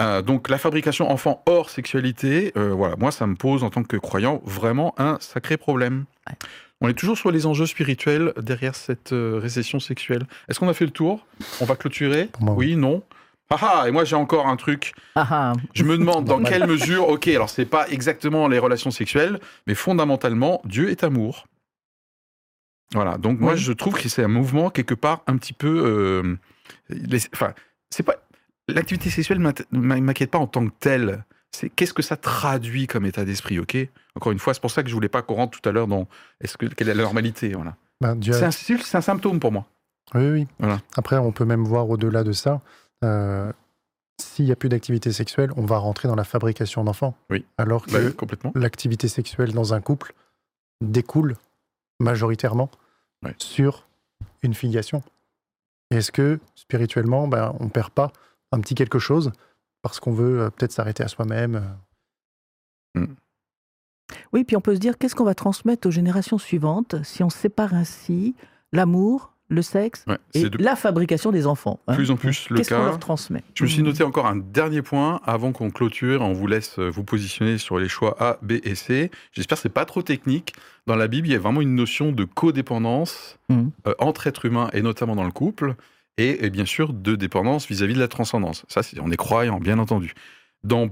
Euh, 0.00 0.20
donc 0.20 0.48
la 0.48 0.58
fabrication 0.58 1.10
enfant 1.10 1.44
hors 1.46 1.70
sexualité, 1.70 2.52
euh, 2.56 2.72
voilà, 2.72 2.96
moi 2.96 3.12
ça 3.12 3.26
me 3.26 3.36
pose 3.36 3.62
en 3.62 3.70
tant 3.70 3.84
que 3.84 3.96
croyant 3.96 4.42
vraiment 4.44 4.94
un 4.98 5.18
sacré 5.20 5.56
problème. 5.56 6.06
On 6.80 6.88
est 6.88 6.94
toujours 6.94 7.16
sur 7.16 7.30
les 7.30 7.46
enjeux 7.46 7.66
spirituels 7.66 8.32
derrière 8.36 8.74
cette 8.74 9.12
euh, 9.12 9.38
récession 9.40 9.78
sexuelle. 9.78 10.26
Est-ce 10.48 10.58
qu'on 10.58 10.68
a 10.68 10.74
fait 10.74 10.84
le 10.84 10.90
tour? 10.90 11.24
On 11.60 11.64
va 11.64 11.76
clôturer? 11.76 12.28
Oui, 12.40 12.74
non. 12.74 13.02
Ah, 13.48 13.56
ah 13.62 13.88
et 13.88 13.92
moi 13.92 14.04
j'ai 14.04 14.16
encore 14.16 14.48
un 14.48 14.56
truc. 14.56 14.92
Ah, 15.14 15.52
je 15.72 15.84
me 15.84 15.96
demande 15.96 16.24
dans 16.24 16.42
quelle 16.42 16.66
mesure, 16.66 17.08
ok, 17.08 17.28
alors 17.28 17.48
c'est 17.48 17.64
pas 17.64 17.88
exactement 17.88 18.48
les 18.48 18.58
relations 18.58 18.90
sexuelles, 18.90 19.38
mais 19.68 19.74
fondamentalement, 19.74 20.60
Dieu 20.64 20.90
est 20.90 21.04
amour. 21.04 21.46
Voilà, 22.92 23.18
donc 23.18 23.40
moi 23.40 23.56
je 23.56 23.72
trouve 23.72 23.94
que 23.94 24.08
c'est 24.08 24.22
un 24.22 24.28
mouvement 24.28 24.70
quelque 24.70 24.94
part 24.94 25.22
un 25.26 25.36
petit 25.36 25.52
peu. 25.52 26.36
Euh, 26.90 27.16
enfin, 27.34 27.52
c'est 27.90 28.02
pas. 28.02 28.16
L'activité 28.68 29.10
sexuelle 29.10 29.38
ne 29.38 29.80
m'inquiète 29.80 30.30
pas 30.30 30.38
en 30.38 30.46
tant 30.46 30.66
que 30.66 30.72
telle. 30.80 31.24
C'est 31.52 31.70
qu'est-ce 31.70 31.94
que 31.94 32.02
ça 32.02 32.16
traduit 32.16 32.86
comme 32.86 33.06
état 33.06 33.24
d'esprit, 33.24 33.58
ok? 33.58 33.76
Encore 34.14 34.32
une 34.32 34.38
fois, 34.38 34.54
c'est 34.54 34.60
pour 34.60 34.70
ça 34.70 34.82
que 34.82 34.88
je 34.88 34.94
voulais 34.94 35.08
pas 35.08 35.22
qu'on 35.22 35.34
rentre 35.34 35.58
tout 35.58 35.68
à 35.68 35.72
l'heure 35.72 35.86
dans 35.86 36.08
est-ce 36.40 36.58
que 36.58 36.66
quelle 36.66 36.88
est 36.88 36.94
la 36.94 37.04
normalité, 37.04 37.52
voilà. 37.54 37.76
Ben, 38.00 38.18
c'est 38.22 38.96
un, 38.96 39.00
symptôme 39.00 39.40
pour 39.40 39.52
moi. 39.52 39.66
Oui, 40.14 40.30
oui. 40.30 40.46
Voilà. 40.58 40.80
Après, 40.96 41.16
on 41.16 41.32
peut 41.32 41.46
même 41.46 41.64
voir 41.64 41.88
au-delà 41.88 42.24
de 42.24 42.32
ça. 42.32 42.60
Euh, 43.04 43.50
s'il 44.20 44.44
n'y 44.44 44.52
a 44.52 44.56
plus 44.56 44.68
d'activité 44.68 45.12
sexuelle, 45.12 45.50
on 45.56 45.64
va 45.64 45.78
rentrer 45.78 46.08
dans 46.08 46.14
la 46.14 46.24
fabrication 46.24 46.84
d'enfants. 46.84 47.16
Oui. 47.30 47.44
Alors 47.58 47.84
bah 47.90 47.98
que 48.00 48.58
l'activité 48.58 49.08
sexuelle 49.08 49.52
dans 49.52 49.74
un 49.74 49.80
couple 49.80 50.14
découle 50.82 51.36
majoritairement 51.98 52.70
sur 53.38 53.86
une 54.42 54.54
filiation. 54.54 55.02
Est-ce 55.90 56.12
que 56.12 56.40
spirituellement, 56.54 57.28
ben, 57.28 57.54
on 57.60 57.64
ne 57.64 57.70
perd 57.70 57.90
pas 57.90 58.12
un 58.52 58.60
petit 58.60 58.74
quelque 58.74 58.98
chose 58.98 59.32
parce 59.82 60.00
qu'on 60.00 60.12
veut 60.12 60.40
euh, 60.42 60.50
peut-être 60.50 60.72
s'arrêter 60.72 61.02
à 61.02 61.08
soi-même 61.08 61.76
euh? 62.96 63.00
mmh. 63.00 63.14
Oui, 64.32 64.44
puis 64.44 64.56
on 64.56 64.60
peut 64.60 64.74
se 64.74 64.80
dire 64.80 64.98
qu'est-ce 64.98 65.14
qu'on 65.14 65.24
va 65.24 65.34
transmettre 65.34 65.88
aux 65.88 65.92
générations 65.92 66.38
suivantes 66.38 67.02
si 67.02 67.22
on 67.24 67.30
sépare 67.30 67.74
ainsi? 67.74 68.36
L'amour, 68.72 69.35
le 69.48 69.62
sexe 69.62 70.04
et 70.34 70.48
la 70.58 70.76
fabrication 70.76 71.30
des 71.30 71.46
enfants. 71.46 71.80
Hein. 71.86 71.94
Plus 71.94 72.10
en 72.10 72.16
plus 72.16 72.50
le 72.50 72.56
Qu'est-ce 72.56 72.74
qu'on 72.74 72.84
leur 72.84 72.98
transmet? 72.98 73.42
Je 73.54 73.64
me 73.64 73.68
suis 73.68 73.82
noté 73.82 74.02
encore 74.02 74.26
un 74.26 74.36
dernier 74.36 74.82
point 74.82 75.20
avant 75.24 75.52
qu'on 75.52 75.70
clôture. 75.70 76.22
On 76.22 76.32
vous 76.32 76.46
laisse 76.46 76.78
euh, 76.78 76.88
vous 76.88 77.04
positionner 77.04 77.58
sur 77.58 77.78
les 77.78 77.88
choix 77.88 78.16
A, 78.18 78.38
B 78.42 78.52
et 78.64 78.74
C. 78.74 79.10
J'espère 79.32 79.56
que 79.56 79.62
c'est 79.62 79.68
pas 79.68 79.84
trop 79.84 80.02
technique. 80.02 80.54
Dans 80.86 80.96
la 80.96 81.08
Bible, 81.08 81.28
il 81.28 81.32
y 81.32 81.36
a 81.36 81.38
vraiment 81.38 81.60
une 81.60 81.74
notion 81.74 82.12
de 82.12 82.24
codépendance 82.24 83.38
mmh. 83.48 83.68
euh, 83.86 83.94
entre 83.98 84.26
êtres 84.26 84.46
humains 84.46 84.68
et 84.72 84.82
notamment 84.82 85.16
dans 85.16 85.24
le 85.24 85.32
couple, 85.32 85.74
et, 86.18 86.50
bien 86.50 86.64
sûr 86.64 86.92
de 86.92 87.14
dépendance 87.14 87.66
vis-à-vis 87.66 87.94
de 87.94 88.00
la 88.00 88.08
transcendance. 88.08 88.64
Ça, 88.68 88.80
on 89.00 89.10
est 89.10 89.16
croyant, 89.16 89.60
bien 89.60 89.78
entendu. 89.78 90.14
Dans 90.64 90.88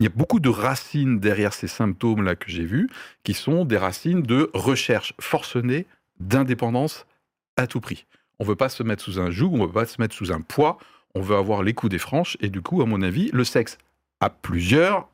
il 0.00 0.04
y 0.04 0.08
a 0.08 0.12
beaucoup 0.16 0.40
de 0.40 0.48
racines 0.48 1.20
derrière 1.20 1.52
ces 1.52 1.68
symptômes-là 1.68 2.34
que 2.34 2.50
j'ai 2.50 2.64
vus, 2.64 2.88
qui 3.22 3.34
sont 3.34 3.64
des 3.64 3.76
racines 3.76 4.22
de 4.22 4.50
recherche 4.52 5.14
forcenée 5.20 5.86
d'indépendance 6.18 7.06
à 7.56 7.66
tout 7.66 7.80
prix. 7.80 8.06
On 8.38 8.44
veut 8.44 8.56
pas 8.56 8.68
se 8.68 8.82
mettre 8.82 9.02
sous 9.02 9.20
un 9.20 9.30
joug, 9.30 9.52
on 9.54 9.66
veut 9.66 9.72
pas 9.72 9.86
se 9.86 10.00
mettre 10.00 10.14
sous 10.14 10.32
un 10.32 10.40
poids, 10.40 10.78
on 11.14 11.20
veut 11.20 11.36
avoir 11.36 11.62
les 11.62 11.74
coups 11.74 11.90
des 11.90 11.98
franches, 11.98 12.36
et 12.40 12.48
du 12.48 12.62
coup, 12.62 12.82
à 12.82 12.86
mon 12.86 13.02
avis, 13.02 13.30
le 13.32 13.44
sexe 13.44 13.78
à 14.20 14.30
plusieurs, 14.30 15.08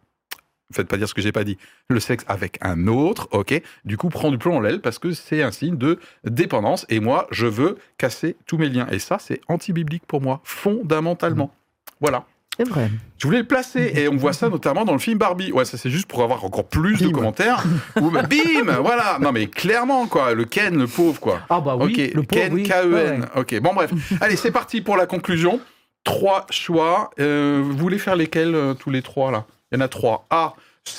faites 0.73 0.89
pas 0.89 0.97
dire 0.97 1.09
ce 1.09 1.15
que 1.15 1.23
j'ai 1.23 1.33
pas 1.33 1.45
dit, 1.45 1.59
le 1.89 2.01
sexe 2.01 2.25
avec 2.29 2.59
un 2.61 2.87
autre, 2.87 3.29
ok, 3.33 3.61
du 3.85 3.97
coup, 3.97 4.09
prend 4.09 4.31
du 4.31 4.39
plomb 4.39 4.57
en 4.57 4.61
l'aile 4.61 4.81
parce 4.81 4.99
que 4.99 5.13
c'est 5.13 5.43
un 5.43 5.51
signe 5.51 5.77
de 5.77 5.99
dépendance, 6.25 6.87
et 6.89 7.01
moi, 7.01 7.27
je 7.31 7.47
veux 7.47 7.79
casser 7.97 8.37
tous 8.47 8.59
mes 8.59 8.69
liens. 8.69 8.87
Et 8.91 8.99
ça, 8.99 9.19
c'est 9.19 9.41
anti-biblique 9.49 10.05
pour 10.07 10.21
moi, 10.21 10.41
fondamentalement. 10.45 11.47
Mmh. 11.47 11.93
Voilà. 12.01 12.27
C'est 12.59 12.69
vrai. 12.69 12.91
Je 13.19 13.27
voulais 13.27 13.39
le 13.39 13.47
placer 13.47 13.93
et 13.95 14.09
on 14.09 14.17
voit 14.17 14.33
ça 14.33 14.49
notamment 14.49 14.85
dans 14.85 14.93
le 14.93 14.99
film 14.99 15.17
Barbie. 15.17 15.53
Ouais, 15.53 15.65
ça 15.65 15.79
c'est 15.79 15.91
juste 15.91 16.07
pour 16.07 16.23
avoir 16.25 16.45
encore 16.45 16.67
plus 16.67 16.99
de 16.99 17.09
commentaires. 17.09 17.65
Ou 18.01 18.11
bah, 18.11 18.23
bim, 18.31 18.73
voilà. 18.83 19.19
Non 19.21 19.31
mais 19.31 19.47
clairement 19.47 20.09
quoi, 20.09 20.35
le 20.35 20.45
Ken, 20.45 20.77
le 20.77 20.89
pauvre 20.89 21.21
quoi. 21.21 21.41
Ah 21.51 21.61
bah 21.61 21.77
oui. 21.77 22.11
Le 22.13 22.23
Ken 22.23 22.61
K-E-N. 22.61 23.27
Ok, 23.37 23.61
bon 23.61 23.75
bref. 23.75 23.93
Allez, 24.21 24.35
c'est 24.35 24.51
parti 24.51 24.81
pour 24.81 24.97
la 24.97 25.07
conclusion. 25.07 25.61
Trois 26.03 26.47
choix. 26.51 27.11
Euh, 27.21 27.61
vous 27.63 27.77
voulez 27.77 27.99
faire 27.99 28.17
lesquels 28.17 28.55
euh, 28.55 28.75
tous 28.75 28.91
les 28.91 29.03
trois 29.03 29.31
là? 29.31 29.47
Il 29.71 29.79
y 29.79 29.83
en 29.83 29.85
a 29.85 29.89
trois. 29.89 30.27
A. 30.31 30.55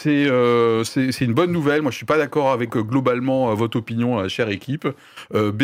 Euh, 0.06 0.84
c'est 0.86 1.12
c'est 1.12 1.26
une 1.26 1.34
bonne 1.34 1.52
nouvelle. 1.52 1.82
Moi, 1.82 1.92
je 1.92 1.98
suis 1.98 2.06
pas 2.06 2.18
d'accord 2.18 2.52
avec 2.52 2.72
globalement 2.72 3.54
votre 3.56 3.78
opinion, 3.78 4.30
chère 4.30 4.50
équipe. 4.50 4.88
B, 5.34 5.64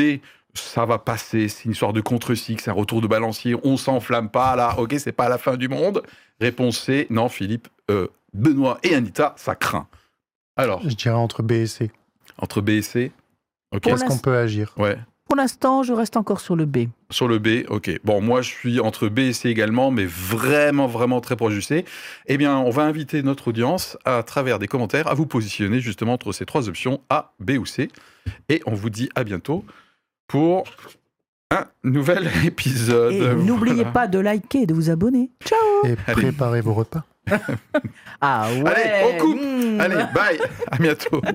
ça 0.55 0.85
va 0.85 0.97
passer, 0.97 1.47
c'est 1.47 1.65
une 1.65 1.71
histoire 1.71 1.93
de 1.93 2.01
contre-cycle, 2.01 2.61
c'est 2.61 2.71
un 2.71 2.73
retour 2.75 3.01
de 3.01 3.07
balancier, 3.07 3.55
on 3.63 3.77
s'enflamme 3.77 4.29
pas 4.29 4.55
là, 4.55 4.75
ok, 4.77 4.95
c'est 4.97 5.11
pas 5.11 5.29
la 5.29 5.37
fin 5.37 5.57
du 5.57 5.67
monde. 5.67 6.01
Réponse 6.39 6.79
C, 6.79 7.07
non, 7.09 7.29
Philippe, 7.29 7.67
euh, 7.89 8.07
Benoît 8.33 8.79
et 8.83 8.95
Anita, 8.95 9.33
ça 9.37 9.55
craint. 9.55 9.87
Alors 10.55 10.81
Je 10.83 10.95
dirais 10.95 11.15
entre 11.15 11.43
B 11.43 11.51
et 11.53 11.67
C. 11.67 11.91
Entre 12.37 12.61
B 12.61 12.69
et 12.69 12.81
C 12.81 13.11
Ok. 13.71 13.87
Est-ce 13.87 14.05
qu'on 14.05 14.17
peut 14.17 14.37
agir? 14.37 14.73
Ouais. 14.77 14.97
Pour 15.25 15.35
l'instant, 15.35 15.81
je 15.81 15.91
reste 15.91 16.17
encore 16.17 16.39
sur 16.39 16.55
le 16.55 16.65
B. 16.65 16.87
Sur 17.09 17.27
le 17.27 17.39
B, 17.39 17.65
ok. 17.67 17.99
Bon, 18.03 18.21
moi, 18.21 18.43
je 18.43 18.49
suis 18.49 18.79
entre 18.79 19.09
B 19.09 19.19
et 19.19 19.33
C 19.33 19.49
également, 19.49 19.89
mais 19.89 20.05
vraiment, 20.05 20.85
vraiment 20.85 21.19
très 21.19 21.35
proche 21.35 21.55
du 21.55 21.63
C. 21.63 21.83
Eh 22.27 22.37
bien, 22.37 22.57
on 22.59 22.69
va 22.69 22.83
inviter 22.83 23.23
notre 23.23 23.47
audience, 23.47 23.97
à 24.05 24.21
travers 24.21 24.59
des 24.59 24.67
commentaires, 24.67 25.07
à 25.07 25.15
vous 25.15 25.25
positionner 25.25 25.79
justement 25.79 26.13
entre 26.13 26.31
ces 26.31 26.45
trois 26.45 26.69
options, 26.69 27.01
A, 27.09 27.33
B 27.39 27.51
ou 27.59 27.65
C. 27.65 27.89
Et 28.49 28.61
on 28.67 28.75
vous 28.75 28.91
dit 28.91 29.09
à 29.15 29.23
bientôt 29.23 29.65
pour 30.27 30.63
un 31.51 31.65
nouvel 31.83 32.29
épisode. 32.45 33.13
Et 33.13 33.35
n'oubliez 33.35 33.85
pas 33.85 34.07
de 34.07 34.19
liker 34.19 34.61
et 34.61 34.65
de 34.65 34.73
vous 34.73 34.89
abonner. 34.89 35.31
Ciao 35.43 35.59
Et 35.85 35.95
préparez 35.95 36.61
vos 36.61 36.73
repas. 36.73 37.03
ah 38.21 38.49
ouais 38.51 38.69
Allez, 38.69 39.13
on 39.15 39.17
coupe 39.17 39.41
hmm. 39.41 39.81
Allez, 39.81 40.03
bye 40.13 40.39
À 40.71 40.77
bientôt 40.77 41.21